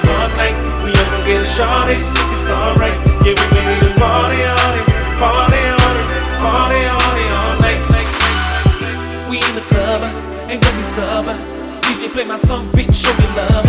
all 0.08 0.30
night. 0.40 0.56
We 0.80 0.96
up 0.96 1.12
and 1.12 1.24
get 1.28 1.44
a 1.44 1.48
shorty. 1.48 2.00
It's 2.32 2.48
alright. 2.48 2.96
Yeah, 3.28 3.36
we 3.36 3.46
ready 3.52 3.76
to 3.84 3.92
party 4.00 4.40
on 4.48 4.72
it, 4.80 4.86
party 5.20 5.60
on 5.60 5.96
it, 6.00 6.08
party 6.40 6.82
on 6.88 7.16
it 7.20 7.32
all 7.36 7.56
night. 7.60 7.82
We 9.28 9.44
in 9.44 9.54
the 9.60 9.66
club, 9.68 10.08
ain't 10.48 10.64
gonna 10.64 10.80
be 10.80 10.88
sober. 10.88 11.36
DJ 11.84 12.08
play 12.16 12.24
my 12.24 12.40
song, 12.40 12.72
bitch, 12.72 12.96
show 12.96 13.12
me 13.20 13.28
love. 13.36 13.68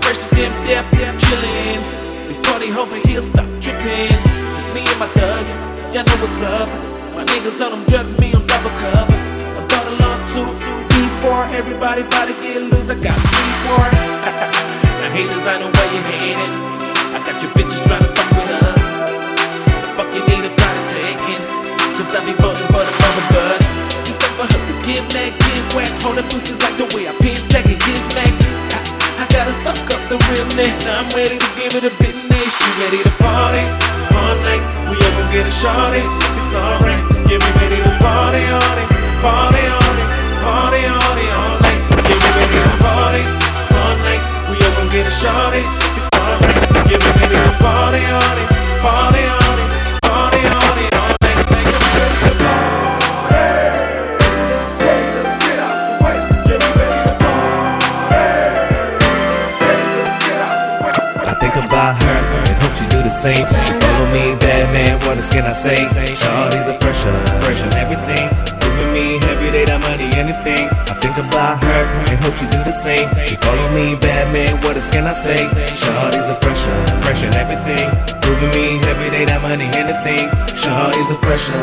Fresh 0.00 0.24
to 0.24 0.28
them, 0.32 0.52
deaf, 0.64 0.88
deaf, 0.96 1.12
chillin'. 1.20 1.82
This 2.28 2.40
party 2.40 2.72
over 2.72 2.96
here, 3.04 3.20
stop 3.20 3.48
tripping. 3.60 4.51
Me 4.72 4.80
and 4.88 4.96
my 4.96 5.10
thug, 5.12 5.44
y'all 5.92 6.00
know 6.00 6.16
what's 6.24 6.40
up. 6.40 6.64
My 7.12 7.28
niggas 7.28 7.60
on 7.60 7.76
them 7.76 7.84
drugs, 7.92 8.16
me 8.16 8.32
on 8.32 8.40
double 8.48 8.72
cover. 8.80 9.20
A 9.60 9.62
bottle 9.68 10.00
on 10.00 10.16
two, 10.32 10.48
two, 10.48 10.76
B4. 10.88 11.60
Everybody 11.60 12.00
about 12.08 12.32
to 12.32 12.36
get 12.40 12.56
loose, 12.72 12.88
I 12.88 12.96
got 12.96 13.12
three, 13.12 13.52
four. 13.68 13.84
now 15.04 15.12
haters, 15.12 15.44
I 15.44 15.60
know 15.60 15.68
why 15.68 15.84
you 15.92 16.00
hating. 16.08 16.52
I 17.12 17.20
got 17.20 17.36
your 17.44 17.52
bitches 17.52 17.84
trying 17.84 18.00
to 18.00 18.10
fuck 18.16 18.32
with 18.32 18.48
us. 18.48 18.96
Fuck 19.92 20.08
you 20.16 20.24
need 20.32 20.48
a 20.48 20.52
body 20.56 20.82
taking. 20.88 21.42
Cause 22.00 22.16
I 22.16 22.24
be 22.24 22.32
voting 22.40 22.64
for 22.72 22.80
the 22.80 22.94
mother 22.96 23.26
bud. 23.28 23.60
It's 24.08 24.16
time 24.16 24.32
for 24.40 24.48
us 24.48 24.56
to 24.56 24.74
get 24.88 25.04
mad, 25.12 25.36
get 25.36 25.62
wet. 25.76 25.92
Hold 26.00 26.16
the 26.16 26.24
pussies 26.32 26.64
like 26.64 26.80
the 26.80 26.88
way 26.96 27.12
I 27.12 27.14
pin 27.20 27.36
second, 27.36 27.76
get 27.76 28.00
smacked. 28.08 28.40
I 29.20 29.28
gotta 29.36 29.52
stock 29.52 29.76
up 29.92 30.00
the 30.08 30.16
realness. 30.32 30.80
I'm 30.88 31.12
ready 31.12 31.36
to 31.36 31.48
give 31.60 31.76
it 31.76 31.84
a 31.84 31.92
business. 32.00 32.56
You 32.56 32.70
ready 32.80 33.04
to 33.04 33.12
party 33.20 33.81
night? 34.44 34.62
We 34.90 34.96
up 34.98 35.16
and 35.18 35.28
get 35.30 35.46
a 35.46 35.52
shorty. 35.52 36.02
It's 36.34 36.54
alright. 36.54 36.98
Yeah, 37.30 37.38
we 37.38 37.48
ready 37.58 37.78
to 37.78 37.92
party 38.02 38.42
on 38.50 38.76
it, 38.78 38.88
party 39.22 39.62
on 39.66 39.94
it, 39.98 40.08
party 40.42 40.82
on 40.82 41.16
it 41.18 41.30
all 41.32 41.56
night. 41.62 41.80
Party 42.82 43.22
all 43.72 43.96
night. 44.02 44.22
We 44.50 44.56
up 44.58 44.76
and 44.82 44.90
get 44.90 45.06
a 45.06 45.14
shorty. 45.14 45.62
It's 45.96 46.08
alright. 46.18 46.58
Yeah, 46.90 46.98
we 46.98 47.10
ready 47.22 47.38
to 47.38 47.52
party 47.62 48.02
on 48.02 48.36
it, 48.42 48.48
party 48.82 49.22
on 49.22 49.56
it, 49.62 49.70
same. 63.22 63.46
She 63.46 63.74
follow 63.78 64.08
me, 64.10 64.34
bad 64.42 64.66
man. 64.74 64.98
What 65.06 65.16
else 65.16 65.28
can 65.30 65.46
I 65.46 65.54
say? 65.54 65.86
Shawty's 66.18 66.66
a 66.66 66.74
fresher, 66.82 67.14
fresh 67.46 67.62
on 67.62 67.72
everything. 67.78 68.26
Giving 68.58 68.90
me 68.90 69.22
every 69.30 69.50
day 69.54 69.64
that 69.64 69.78
money, 69.78 70.10
anything. 70.18 70.66
I 70.90 70.94
think 70.98 71.16
about 71.22 71.62
her 71.62 71.82
and 72.10 72.18
hope 72.18 72.34
she 72.34 72.46
do 72.50 72.58
the 72.66 72.74
same. 72.74 73.06
She 73.30 73.36
follow 73.36 73.68
me, 73.78 73.94
bad 73.94 74.32
man. 74.34 74.58
What 74.62 74.74
else 74.74 74.88
can 74.88 75.06
I 75.06 75.14
say? 75.14 75.46
Shawty's 75.70 76.26
a 76.26 76.36
fresher, 76.42 76.76
fresh 77.06 77.22
on 77.22 77.34
everything. 77.38 77.86
Proving 78.26 78.50
me 78.58 78.82
every 78.90 79.10
day 79.14 79.24
that 79.24 79.40
money, 79.40 79.70
anything. 79.78 80.26
Shawty's 80.58 81.10
a 81.14 81.18
fresher. 81.22 81.62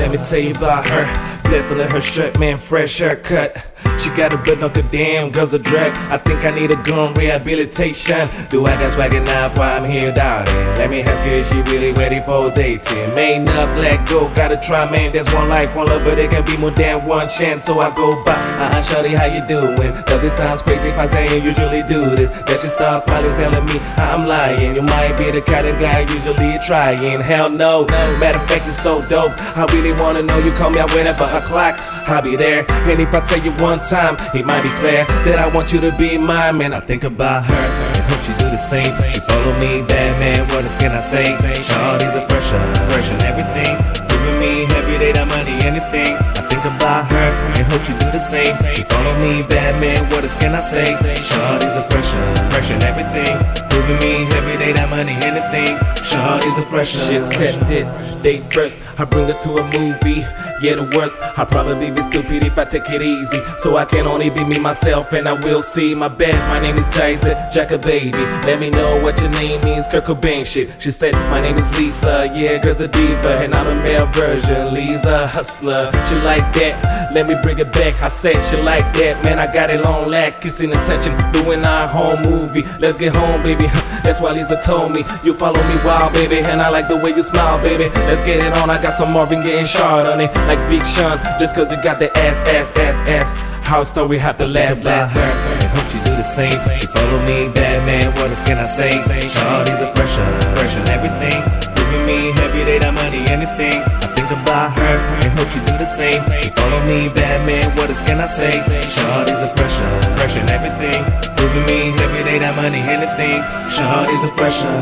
Let 0.00 0.08
me 0.10 0.16
tell 0.24 0.40
you 0.40 0.56
about 0.56 0.88
her. 0.88 1.04
Blessed 1.44 1.68
to 1.68 1.74
let 1.74 1.92
her 1.92 2.00
shirt, 2.00 2.38
man, 2.40 2.56
fresh 2.56 2.98
haircut. 2.98 3.60
She 3.98 4.10
got 4.10 4.32
a 4.32 4.36
blood 4.36 4.60
knuckle, 4.60 4.82
damn, 4.90 5.30
girl's 5.30 5.54
a 5.54 5.58
drag. 5.58 5.92
I 6.10 6.18
think 6.18 6.44
I 6.44 6.50
need 6.50 6.70
a 6.70 6.76
gun 6.76 7.14
rehabilitation. 7.14 8.28
Do 8.50 8.66
I 8.66 8.76
got 8.76 8.92
swag 8.92 9.14
enough 9.14 9.56
while 9.56 9.82
I'm 9.82 9.90
here 9.90 10.12
doubting? 10.12 10.54
Let 10.78 10.90
me 10.90 11.02
ask 11.02 11.22
her, 11.22 11.30
is 11.30 11.48
she 11.48 11.62
really 11.62 11.92
ready 11.92 12.20
for 12.20 12.50
dating? 12.50 13.14
Main 13.14 13.48
up, 13.48 13.70
let 13.78 14.06
go, 14.08 14.28
gotta 14.34 14.56
try, 14.56 14.90
man. 14.90 15.12
There's 15.12 15.32
one 15.32 15.48
life, 15.48 15.74
one 15.74 15.86
love, 15.86 16.04
but 16.04 16.18
it 16.18 16.30
can 16.30 16.44
be 16.44 16.56
more 16.56 16.70
than 16.70 17.04
one 17.06 17.28
chance. 17.28 17.64
So 17.64 17.80
I 17.80 17.94
go 17.94 18.22
by, 18.24 18.34
uh-uh, 18.34 18.82
shorty, 18.82 19.10
how 19.10 19.26
you 19.26 19.46
doing? 19.46 19.92
Does 20.04 20.24
it 20.24 20.32
sound 20.32 20.60
crazy 20.60 20.88
if 20.88 20.98
I 20.98 21.06
say 21.06 21.28
I 21.28 21.36
usually 21.36 21.82
do 21.82 22.14
this? 22.14 22.30
That 22.30 22.60
she 22.60 22.68
start 22.68 23.04
smiling, 23.04 23.34
telling 23.36 23.64
me 23.66 23.78
I'm 23.96 24.26
lying. 24.26 24.74
You 24.74 24.82
might 24.82 25.16
be 25.16 25.30
the 25.30 25.40
kind 25.40 25.66
of 25.66 25.78
guy 25.80 26.00
usually 26.00 26.58
trying. 26.66 27.20
Hell 27.20 27.48
no, 27.48 27.86
matter 28.20 28.38
of 28.38 28.46
fact, 28.46 28.66
it's 28.66 28.82
so 28.82 29.06
dope. 29.08 29.32
I 29.56 29.64
really 29.72 29.92
wanna 29.92 30.22
know 30.22 30.38
you 30.38 30.52
call 30.52 30.70
me 30.70 30.80
out 30.80 30.92
whenever 30.92 31.24
o'clock. 31.24 31.78
I'll 32.06 32.22
be 32.22 32.36
there. 32.36 32.64
And 32.70 33.00
if 33.00 33.12
I 33.14 33.20
tell 33.20 33.42
you 33.42 33.52
one 33.52 33.80
time, 33.80 34.16
it 34.34 34.44
might 34.46 34.62
be 34.62 34.70
clear 34.80 35.04
that 35.24 35.38
I 35.38 35.52
want 35.54 35.72
you 35.72 35.80
to 35.80 35.92
be 35.96 36.18
mine. 36.18 36.58
Man, 36.58 36.72
I 36.72 36.80
think 36.80 37.04
about 37.04 37.44
her 37.44 37.54
and 37.54 38.04
hope 38.08 38.20
she 38.22 38.32
do 38.38 38.50
the 38.50 38.56
same. 38.56 38.92
She 39.10 39.20
follow 39.20 39.52
me, 39.58 39.82
bad 39.86 40.18
man. 40.20 40.46
What 40.48 40.64
else 40.64 40.76
can 40.76 40.92
I 40.92 41.00
say? 41.00 41.32
Shawty's 41.62 42.14
a 42.14 42.26
fresher, 42.28 42.60
fresh 42.90 43.10
on 43.10 43.20
everything. 43.22 43.76
Giving 44.08 44.38
me 44.40 44.64
every 44.76 44.98
day 44.98 45.12
that 45.12 45.28
money, 45.28 45.56
anything. 45.64 46.23
About 46.64 47.04
her 47.10 47.16
and 47.16 47.66
hope 47.66 47.82
she 47.82 47.92
do 47.92 48.10
the 48.10 48.18
same. 48.18 48.56
She 48.74 48.84
follow 48.84 49.14
me, 49.20 49.42
bad 49.42 49.78
man. 49.82 50.08
What 50.10 50.24
else 50.24 50.34
can 50.36 50.54
I 50.54 50.60
say? 50.60 50.94
Shawty's 50.94 51.76
a 51.76 51.84
fresher, 51.90 52.50
fresh 52.50 52.72
on 52.72 52.80
everything. 52.82 53.36
Giving 53.68 53.98
me 54.00 54.24
every 54.32 54.56
day 54.56 54.72
that 54.72 54.88
money, 54.88 55.12
anything. 55.12 55.76
Shawty's 56.02 56.56
a 56.56 56.64
fresher. 56.64 57.24
Set 57.26 57.70
it, 57.70 58.22
date 58.22 58.44
first. 58.50 58.78
I 58.98 59.04
bring 59.04 59.26
her 59.26 59.38
to 59.40 59.56
a 59.56 59.64
movie. 59.78 60.24
Yeah, 60.62 60.76
the 60.76 60.90
worst. 60.96 61.16
I'll 61.36 61.44
probably 61.44 61.90
be 61.90 62.00
stupid 62.00 62.44
if 62.44 62.56
I 62.56 62.64
take 62.64 62.88
it 62.88 63.02
easy. 63.02 63.40
So 63.58 63.76
I 63.76 63.84
can 63.84 64.06
only 64.06 64.30
be 64.30 64.44
me, 64.44 64.58
myself, 64.58 65.12
and 65.12 65.28
I 65.28 65.32
will 65.32 65.60
see 65.60 65.94
my 65.94 66.08
bet. 66.08 66.34
My 66.48 66.60
name 66.60 66.78
is 66.78 66.86
Jace, 66.86 67.20
the 67.20 67.34
Jacker 67.52 67.76
baby. 67.76 68.16
Let 68.46 68.60
me 68.60 68.70
know 68.70 69.00
what 69.02 69.20
your 69.20 69.30
name 69.30 69.62
means, 69.64 69.88
Kurt 69.88 70.04
Cobain 70.04 70.46
shit. 70.46 70.80
She 70.80 70.92
said, 70.92 71.12
My 71.30 71.40
name 71.40 71.58
is 71.58 71.76
Lisa. 71.76 72.30
Yeah, 72.32 72.62
girl's 72.62 72.80
a 72.80 72.88
diva, 72.88 73.38
and 73.40 73.52
I'm 73.52 73.66
a 73.66 73.82
male 73.82 74.06
version. 74.06 74.72
Lisa, 74.72 75.26
hustler. 75.26 75.90
She 76.06 76.16
like 76.16 76.53
that. 76.54 77.12
Let 77.12 77.26
me 77.28 77.34
bring 77.42 77.58
it 77.58 77.72
back. 77.72 78.02
I 78.02 78.08
said 78.08 78.40
she 78.42 78.56
like 78.56 78.92
that. 78.94 79.22
Man, 79.22 79.38
I 79.38 79.52
got 79.52 79.70
it 79.70 79.80
long 79.80 80.08
lag, 80.08 80.40
kissing 80.40 80.72
and 80.72 80.86
touching, 80.86 81.14
doing 81.32 81.64
our 81.64 81.86
home 81.86 82.22
movie. 82.22 82.62
Let's 82.78 82.98
get 82.98 83.14
home, 83.14 83.42
baby. 83.42 83.66
That's 84.04 84.20
why 84.20 84.32
Lisa 84.32 84.60
told 84.60 84.92
me 84.92 85.04
you 85.22 85.34
follow 85.34 85.62
me 85.68 85.76
wild, 85.84 86.12
baby, 86.12 86.38
and 86.38 86.60
I 86.60 86.68
like 86.68 86.88
the 86.88 86.96
way 86.96 87.10
you 87.10 87.22
smile, 87.22 87.62
baby. 87.62 87.88
Let's 88.08 88.22
get 88.22 88.44
it 88.44 88.52
on. 88.58 88.70
I 88.70 88.80
got 88.82 88.94
some 88.94 89.12
Marvin 89.12 89.42
getting 89.42 89.66
shot 89.66 90.06
on 90.06 90.20
it, 90.20 90.34
like 90.48 90.68
Big 90.68 90.84
Sean. 90.84 91.18
Just 91.38 91.54
cause 91.54 91.70
you 91.72 91.82
got 91.82 91.98
the 91.98 92.10
ass, 92.18 92.40
ass, 92.48 92.70
ass, 92.72 93.00
ass. 93.08 93.54
How 93.64 93.82
story 93.82 94.18
have 94.18 94.36
to 94.38 94.46
last, 94.46 94.84
last. 94.84 95.12
Her 95.12 95.20
and 95.20 95.70
hope 95.72 95.90
she 95.90 95.98
do 95.98 96.16
the 96.16 96.22
same. 96.22 96.58
She 96.78 96.86
follow 96.86 97.24
me, 97.24 97.48
bad 97.52 97.86
man. 97.86 98.12
What 98.16 98.30
else 98.30 98.42
can 98.42 98.58
I 98.58 98.66
say? 98.66 98.90
Shawty's 98.90 99.80
a 99.80 99.92
fresher, 99.94 100.26
fresh 100.54 100.76
on 100.76 100.88
everything. 100.88 101.40
Giving 101.74 102.06
me 102.06 102.30
every 102.42 102.64
day 102.64 102.78
that 102.78 102.92
money, 102.92 103.24
anything. 103.26 104.13
I 104.24 104.26
think 104.26 104.40
about 104.40 104.72
her 104.72 104.96
and 105.20 105.38
hope 105.38 105.50
she 105.52 105.60
do 105.60 105.76
the 105.76 105.84
same. 105.84 106.22
She 106.40 106.48
follow 106.48 106.80
me, 106.86 107.10
bad 107.12 107.44
man, 107.44 107.76
what 107.76 107.90
else 107.90 108.00
can 108.00 108.20
I 108.20 108.26
say? 108.26 108.52
Shawty's 108.88 109.36
a 109.36 109.52
fresher, 109.54 110.16
fresh 110.16 110.36
and 110.40 110.48
everything. 110.48 111.04
Proving 111.36 111.66
me 111.66 111.92
every 112.00 112.24
day 112.24 112.38
that 112.38 112.56
money, 112.56 112.80
anything. 112.80 113.44
Shawty's 113.68 114.24
a 114.24 114.32
fresher, 114.32 114.72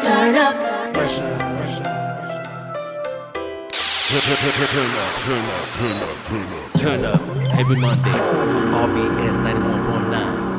Turn 0.00 0.36
up. 0.36 0.56
fresher. 0.94 1.36
Turn 4.08 4.24
up 4.24 4.40
turn 4.72 4.88
up, 4.96 5.12
turn 5.20 5.44
up, 5.52 6.16
turn 6.24 6.48
up. 6.48 6.80
Turn 6.80 7.04
up 7.04 7.58
every 7.60 7.76
Monday. 7.76 8.10
on 8.10 8.72
RBS 8.88 9.36
91.9 9.36 10.49